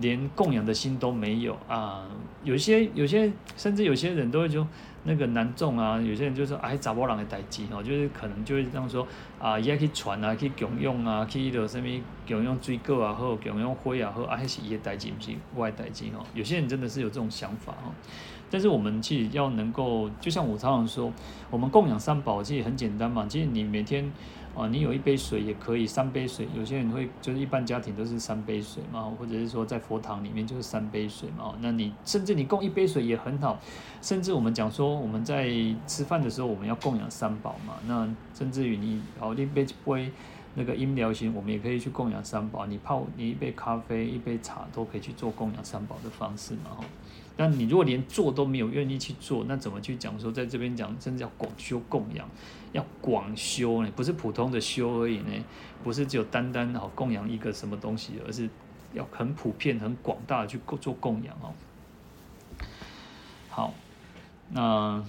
[0.00, 2.06] 连供养的心都没有啊。
[2.44, 4.66] 有些有些甚至有些人都会说。
[5.04, 9.04] 那个难种啊，有些人就说哎，杂波浪的代志哦，就是可能就会这样说
[9.36, 11.88] 啊，伊爱去传啊，去供养啊，去迄个什么
[12.28, 16.24] 供养水果啊，或供养花啊，或啊，还是伊的代志，不是我的代志哦。
[16.34, 17.90] 有些人真的是有这种想法哦。
[18.48, 21.12] 但是我们其实要能够，就像我常常说，
[21.50, 23.26] 我们供养三宝其实很简单嘛。
[23.28, 24.12] 其实你每天。
[24.54, 31.54] 啊，你有一杯水也可以，三杯水，有些人会就是一般家庭都是三杯水嘛，或者是说在佛堂里面就是三杯水嘛。
[31.60, 33.58] 那你甚至你供一杯水也很好，
[34.02, 35.50] 甚至我们讲说我们在
[35.86, 37.74] 吃饭的时候我们要供养三宝嘛。
[37.86, 40.12] 那甚至于你哦一杯杯
[40.54, 42.66] 那个饮料型，我们也可以去供养三宝。
[42.66, 46.76] 你泡你一杯咖啡一杯茶都可以去做供养三宝的方式嘛。
[47.34, 52.28] 但你如果连做都没有愿意去做，那怎么去讲说在这边讲，甚至要广修供养，
[52.72, 53.90] 要广修呢？
[53.94, 55.30] 不是普通的修而已呢，
[55.84, 58.48] 不是只有单单好供养一个什么东西，而是
[58.92, 61.52] 要很普遍、很广大的去做供养哦。
[63.48, 63.74] 好，
[64.50, 65.04] 那。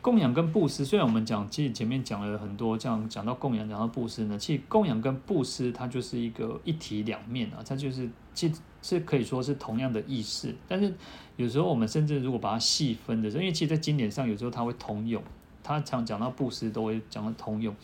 [0.00, 10.54] 供养跟布施，虽然我们讲，其实前面讲了很多，这样讲到供养，讲到布施呢，其实供养跟布施它就是一个一体两面啊，它就是其实是可以说是同样的意思。
[10.68, 10.94] 但是
[11.36, 15.20] 有时候我们甚至如果把它细分的时候，因为其实，在经典上有时候它会通用，
[15.68, 17.74] 他常讲到布施都会讲到通用。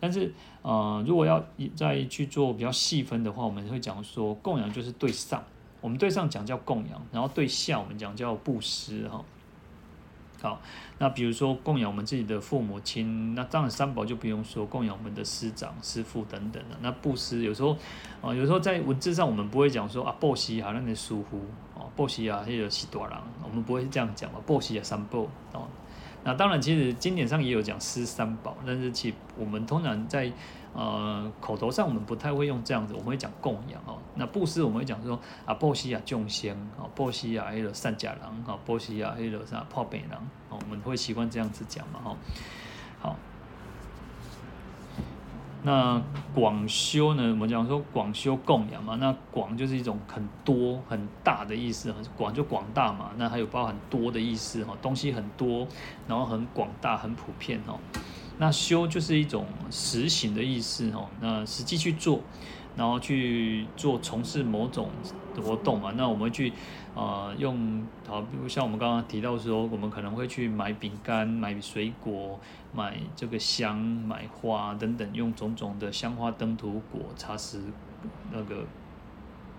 [0.00, 0.32] 但是
[0.62, 5.42] 呃，如果要再去做比较细分的话，我们会讲说供养就是对上，
[5.80, 9.24] 我们对上讲叫供养，然后对下我们讲叫布施哈。
[10.40, 10.60] 好，
[10.98, 16.76] 那比如说供养我们自己的父母亲，那当然三宝就不用说，供养我们的师长、师父等等的。
[16.80, 17.76] 那布施有时候，
[18.22, 21.38] 啊，有时候在文字上我们不会讲说啊，布施啊，那你疏忽
[21.74, 25.66] 哦，布施啊，那个是大人，我们不会这样讲嘛，布施啊，三宝哦。
[26.24, 30.30] 那当然，其实经典上也有讲施三宝，但是其我们通常在
[30.74, 33.98] 呃口头上我们不太会用这样子，我们会讲供养哦。
[34.16, 40.18] 那布施我们会讲说啊，波西啊众生啊，波西啊黑罗善假人啊，波西啊迄个啥破病人
[40.50, 42.16] 哦，我们会习惯这样子讲嘛哈。
[43.00, 43.16] 好。
[45.62, 46.00] 那
[46.34, 47.30] 广修呢？
[47.30, 53.10] 我们讲说广修供养嘛，那广就是一种很多很大的意思，广就广大嘛。
[53.16, 55.66] 那还有包含多的意思哈，东西很多，
[56.06, 57.78] 然后很广大、很普遍哈。
[58.38, 62.20] 那修就是一种实行的意思哈，那实际去做。
[62.76, 64.88] 然后去做从事某种
[65.42, 66.52] 活动嘛，那我们去、
[66.98, 72.40] 呃、用好，比如像我们刚刚提到说，我们可能会去买饼干、买水果、
[72.74, 77.62] 买这个香、买花等等，用种种的香花灯土果茶食
[78.32, 78.64] 那个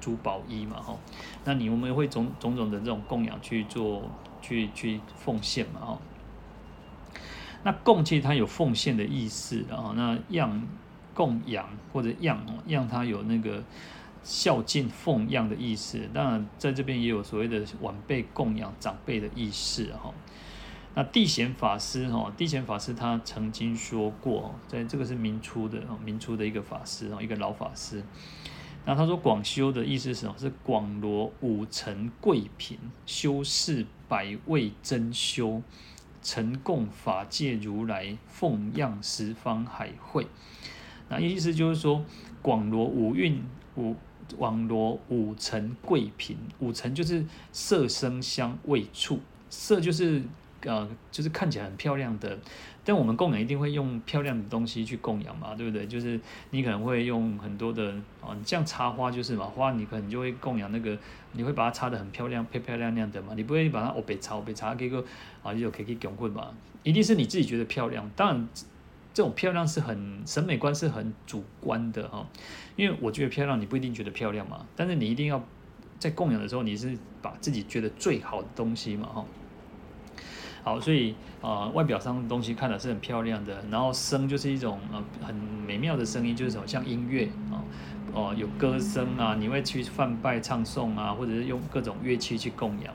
[0.01, 0.97] 珠宝衣嘛，哈，
[1.45, 4.03] 那你我们会种种种的这种供养去做，
[4.41, 5.97] 去去奉献嘛，哈。
[7.63, 10.61] 那供其实它有奉献的意思，然后那样。
[11.11, 13.61] 供养或者养，让它有那个
[14.23, 15.99] 孝敬奉养的意思。
[16.13, 20.13] 当然，在这边也有所谓的晚辈供养长辈的意思哈。
[20.95, 28.03] 那地贤法师哈，地贤法师他曾经说过，在这个是明初的明初的一个法师一个老法师。
[28.85, 30.35] 那他说广修的意思是什么？
[30.37, 35.61] 是广罗五尘贵品，修饰百味珍修，
[36.23, 40.27] 成供法界如来，奉养十方海会。
[41.07, 42.03] 那意思就是说，
[42.41, 43.43] 广罗五蕴
[43.75, 43.95] 五
[44.37, 49.19] 网罗五尘贵品，五尘就是色声香味触，
[49.49, 50.21] 色就是
[50.63, 52.37] 呃就是看起来很漂亮的，
[52.83, 55.87] 但我们供养一定会用漂亮的东西去供养嘛，对不对？
[55.87, 56.19] 就是
[56.51, 60.97] 你可能会用很多的啊，像插花就是嘛，花你可能就会供养那个，
[61.33, 65.03] 你会把它插得很漂亮，漂漂亮亮的嘛，你不会把它哦别插别插给个
[65.43, 66.51] 啊就可以供混嘛，
[66.83, 68.47] 一定是你自己觉得漂亮，当然。
[69.19, 72.25] 这种漂亮是很审美观是很主观的哈，
[72.77, 74.65] 因为我觉得漂亮，你不一定觉得漂亮嘛。
[74.77, 75.43] 但是你一定要
[75.99, 79.25] 在供养的时候，你是把自己觉得最好的东西嘛哈。
[80.63, 81.11] 好，所以
[81.41, 87.59] 啊、呃，外表上的东西看的是很漂亮的，然后声就是一种呃很美妙的声音，就是什么像音乐啊，
[88.13, 92.93] 哦、有歌声啊，你会去梵拜唱诵啊，或者是用各种乐器去供养。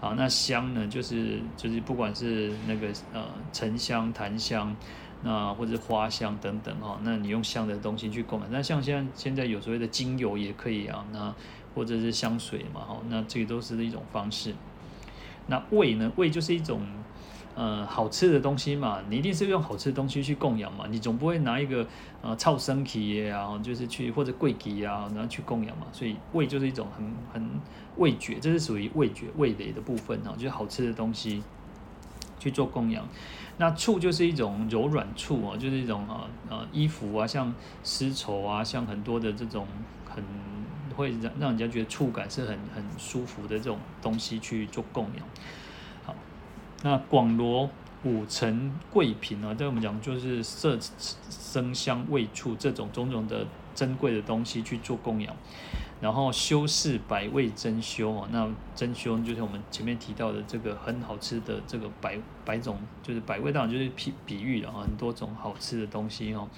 [0.00, 4.74] 好，那香呢，就是就是不管是那个呃沉香、檀香。
[5.22, 11.34] 那或者花香等等哈，那你用香的东西去供养，那像现在现在有所谓的精油也可以啊，那
[11.74, 14.54] 或者是香水嘛哈，那这个都是一种方式。
[15.48, 16.12] 那味呢？
[16.16, 16.82] 味就是一种
[17.54, 21.86] 呃好吃的东西嘛，你一定是用好吃的东西去供养嘛，你总不会拿一个
[22.22, 25.86] 呃臭生气啊，就是去或者贵气啊，然后去供养嘛。
[25.90, 27.50] 所以味就是一种很很
[27.96, 31.42] 味觉，这是属于味觉味蕾的部分哈，就是好吃的东西
[32.38, 33.08] 去做供养。
[33.60, 37.52] 那触就是一种柔软触啊，就是一种啊呃衣服啊，像
[37.82, 39.66] 丝绸啊，像很多的这种
[40.08, 40.22] 很
[40.96, 45.26] 会让让人家觉得触感是很很舒服的这种东西去做供养。
[46.04, 46.14] 好，
[46.82, 47.68] 那广罗
[48.04, 50.78] 五尘贵品啊，在我们讲就是色
[51.28, 53.44] 声香味触这种种种的
[53.74, 55.34] 珍贵的东西去做供养。
[56.00, 66.48] 然后修饰百味珍馐哦，那珍馐就是我们前面提到的这个很好吃的这个百百种，就是百味，当然就是比比喻了，很多种好吃的东西哦。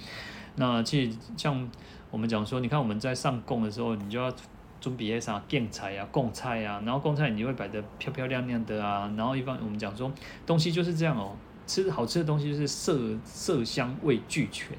[0.57, 1.71] 那其实像
[2.11, 4.31] 我们讲说，你看我们在上供的时候，你就要
[4.81, 9.11] 准备一啥供菜啊、供菜啊，然后供菜你就会摆得漂漂亮亮的啊。
[9.17, 10.13] 然后一般我们讲说，
[10.45, 11.35] 东西就是这样哦，
[11.67, 14.77] 吃好吃的东西就是色色香味俱全。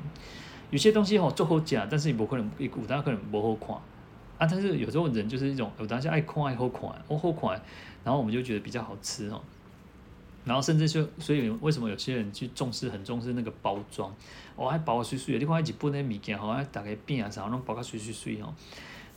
[0.69, 3.75] 有些东西哦做好假，但是你不可能一股，大家可能不好看。
[4.41, 7.51] 啊，但是有时候人就是一种，有当下爱看爱好看，我好看，
[8.03, 9.39] 然后我们就觉得比较好吃哦。
[10.43, 14.11] 然后甚至就所以为什么有些人去重视很重视那个包装，
[14.55, 18.51] 哦还包水水的，你看一本那物件吼，还大概变啊啥，拢包个水水水哦。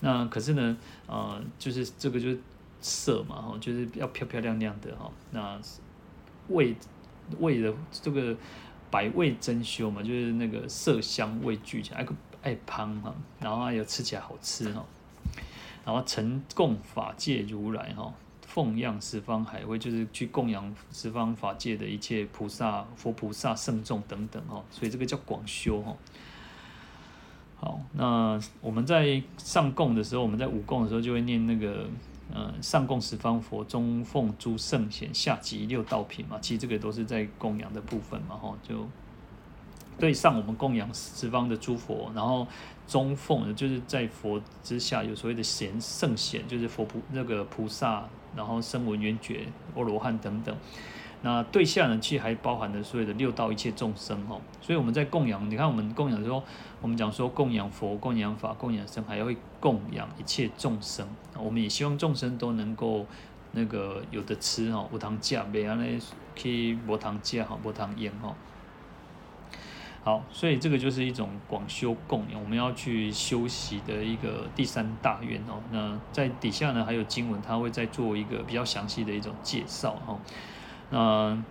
[0.00, 2.38] 那可是呢，呃，就是这个就是
[2.82, 5.10] 色嘛，哈，就是要漂漂亮亮的哈。
[5.30, 5.58] 那
[6.48, 6.76] 味
[7.40, 8.36] 味的这个
[8.90, 12.06] 百味珍馐嘛，就是那个色香味俱全，爱
[12.42, 14.84] 爱香哈，然后还有吃起来好吃哈。
[15.84, 18.12] 然后成供法界如来哈。
[18.46, 25.92] 奉养十方海会，就是去供养十方法界的一切菩萨、佛菩萨、圣众等等哦，所以这个叫广修哈。
[27.56, 31.88] 好，那我们在上供的时候，我们在五供的时候就会念那个，
[32.32, 36.38] 呃，上供十方佛，中奉诸圣贤，下集六道品嘛。
[36.40, 38.86] 其实这个都是在供养的部分嘛，哈，就
[39.98, 42.46] 对上我们供养十方的诸佛，然后
[42.86, 48.08] 中奉的就是在佛之下有所谓的贤圣贤，就是佛菩那个菩萨。
[48.36, 50.52] 然后声闻缘觉、阿罗汉等等，
[51.22, 54.40] 那对下呢，其实还包含了所有的六道一切众生哦。
[54.60, 56.42] 所以我们在供养，你看我们供养的时候，
[56.82, 61.06] 我们讲说供养佛、供养法、供养僧，还要会供养一切众生。
[61.38, 63.06] 我们也希望众生都能够
[63.52, 65.96] 那个有的吃哦，无糖价，别让那
[66.34, 68.34] 去无糖价哈，无糖烟哈。
[70.04, 75.62] 好，所以这个就是一种广修供养，我们要去修习的一个第三大愿哦。
[75.72, 80.18] 那在底下呢，还有经文，它会再做一个比较详细的一种介绍哈。
[80.90, 81.42] 那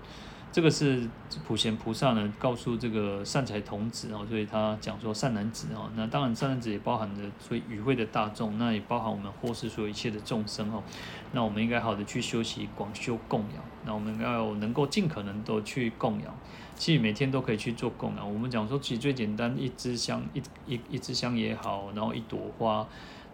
[0.53, 1.09] 这个是
[1.47, 5.89] 普贤菩萨呢，告诉这个善财童子哦，所以他讲说善男子哦。
[5.95, 10.83] 那当然善男子也包含着所以与会的大众，那也包含我们或是所有一切的众生哦。
[11.31, 16.31] 那我们应该好的去修习广修供养，那我们要能够尽可能都去供养。
[16.75, 18.31] 其实每天都可以去做供养。
[18.31, 22.85] 我们讲说，其实最简单，一支香，一一一支香也好，然后一朵花，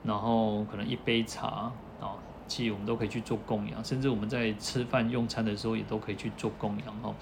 [0.06, 2.29] 然后可能一杯茶啊，其
[2.66, 3.84] 实我们都可以去做供养。
[3.84, 7.16] 甚至我们在吃饭用餐的时候，也都可以去做供养哦。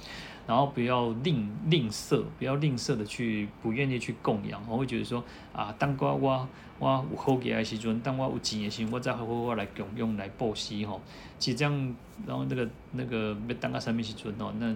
[0.48, 4.62] 然后不要吝吝啬，不要吝啬的去不愿意去供养。
[4.68, 5.24] 我会觉得说
[5.54, 6.48] 啊，当我我
[6.80, 11.02] 我有好嘅时阵，当我有钱嘅时候，我再好好来供用来布施吼。
[11.38, 14.68] 其实这样，然后那个那个要当个什么时阵哦，那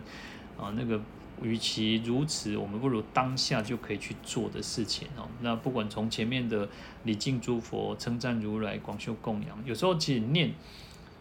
[0.61, 0.99] 啊那个。
[1.41, 5.27] 与其如此，我们不如当下就可以去做的事情哦。
[5.41, 6.69] 那不管从前面的
[7.03, 10.53] 礼敬诸佛、称赞如来、广修供养，有时候其实念，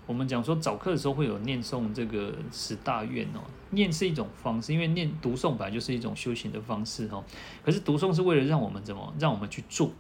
[0.07, 3.41] 我们讲说早课的时候会有念诵这个十大愿哦。
[3.71, 7.25] 念是一种方式，因为念读诵本来就是一种修行的方式哦。
[7.65, 9.91] 可是读诵是为了让我们怎么让我们去做，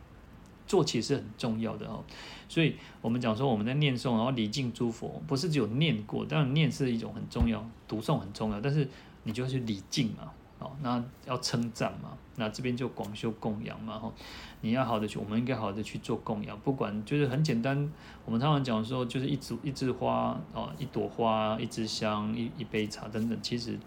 [0.66, 2.04] 做其实是很重要的哦。
[2.48, 8.86] 所以我们讲说我们在念诵，然后礼敬诸佛，不是只有念过，当然念是一种很重要，读诵很重要，但是。
[9.24, 14.12] 你就要去礼敬嘛，哦，那要称赞嘛，那这边就广修供养嘛，吼，
[14.60, 17.76] 你要好的去，我们应该好的去做供养，不管就是很简单，
[18.24, 23.78] 我们常常讲说，就是一株一枝花，哦，一朵花，一支香，一一杯茶等等，其实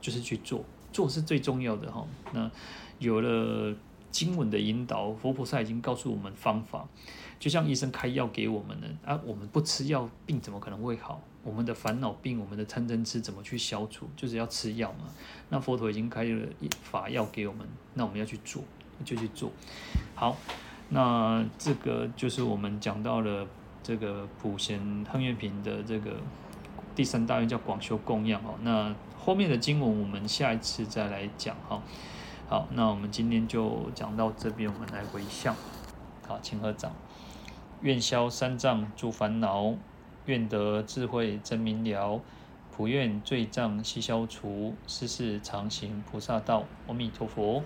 [0.00, 2.06] 就是去做，做是最重要的哈。
[2.32, 2.50] 那
[2.98, 3.74] 有了
[4.10, 6.86] 经文的引导，佛菩萨已经告诉我们方法，
[7.38, 11.20] 就像医生开药给我们的，啊，我们不吃药，病怎么可能会好？
[11.48, 14.06] 我们的烦恼病，我们的贪嗔痴怎么去消除？
[14.14, 15.06] 就是要吃药嘛。
[15.48, 18.62] 那佛陀已经开了一法药给我们，那我们要去做，
[19.02, 19.50] 就去做。
[20.14, 20.36] 好，
[20.90, 23.46] 那这个就是我们讲到了
[23.82, 24.78] 这个普贤
[25.10, 26.20] 行愿品的这个
[26.94, 28.54] 第三大愿叫广修供养哦。
[28.60, 31.80] 那后面的经文我们下一次再来讲哈。
[32.46, 35.56] 好，那我们今天就讲到这边，我们来回向。
[36.26, 36.92] 好，请合掌，
[37.80, 39.74] 愿消三障诸烦恼。
[40.28, 42.20] 愿得智慧真明了，
[42.70, 46.62] 普愿罪障悉消除，世世常行菩萨道。
[46.86, 47.62] 阿弥陀佛。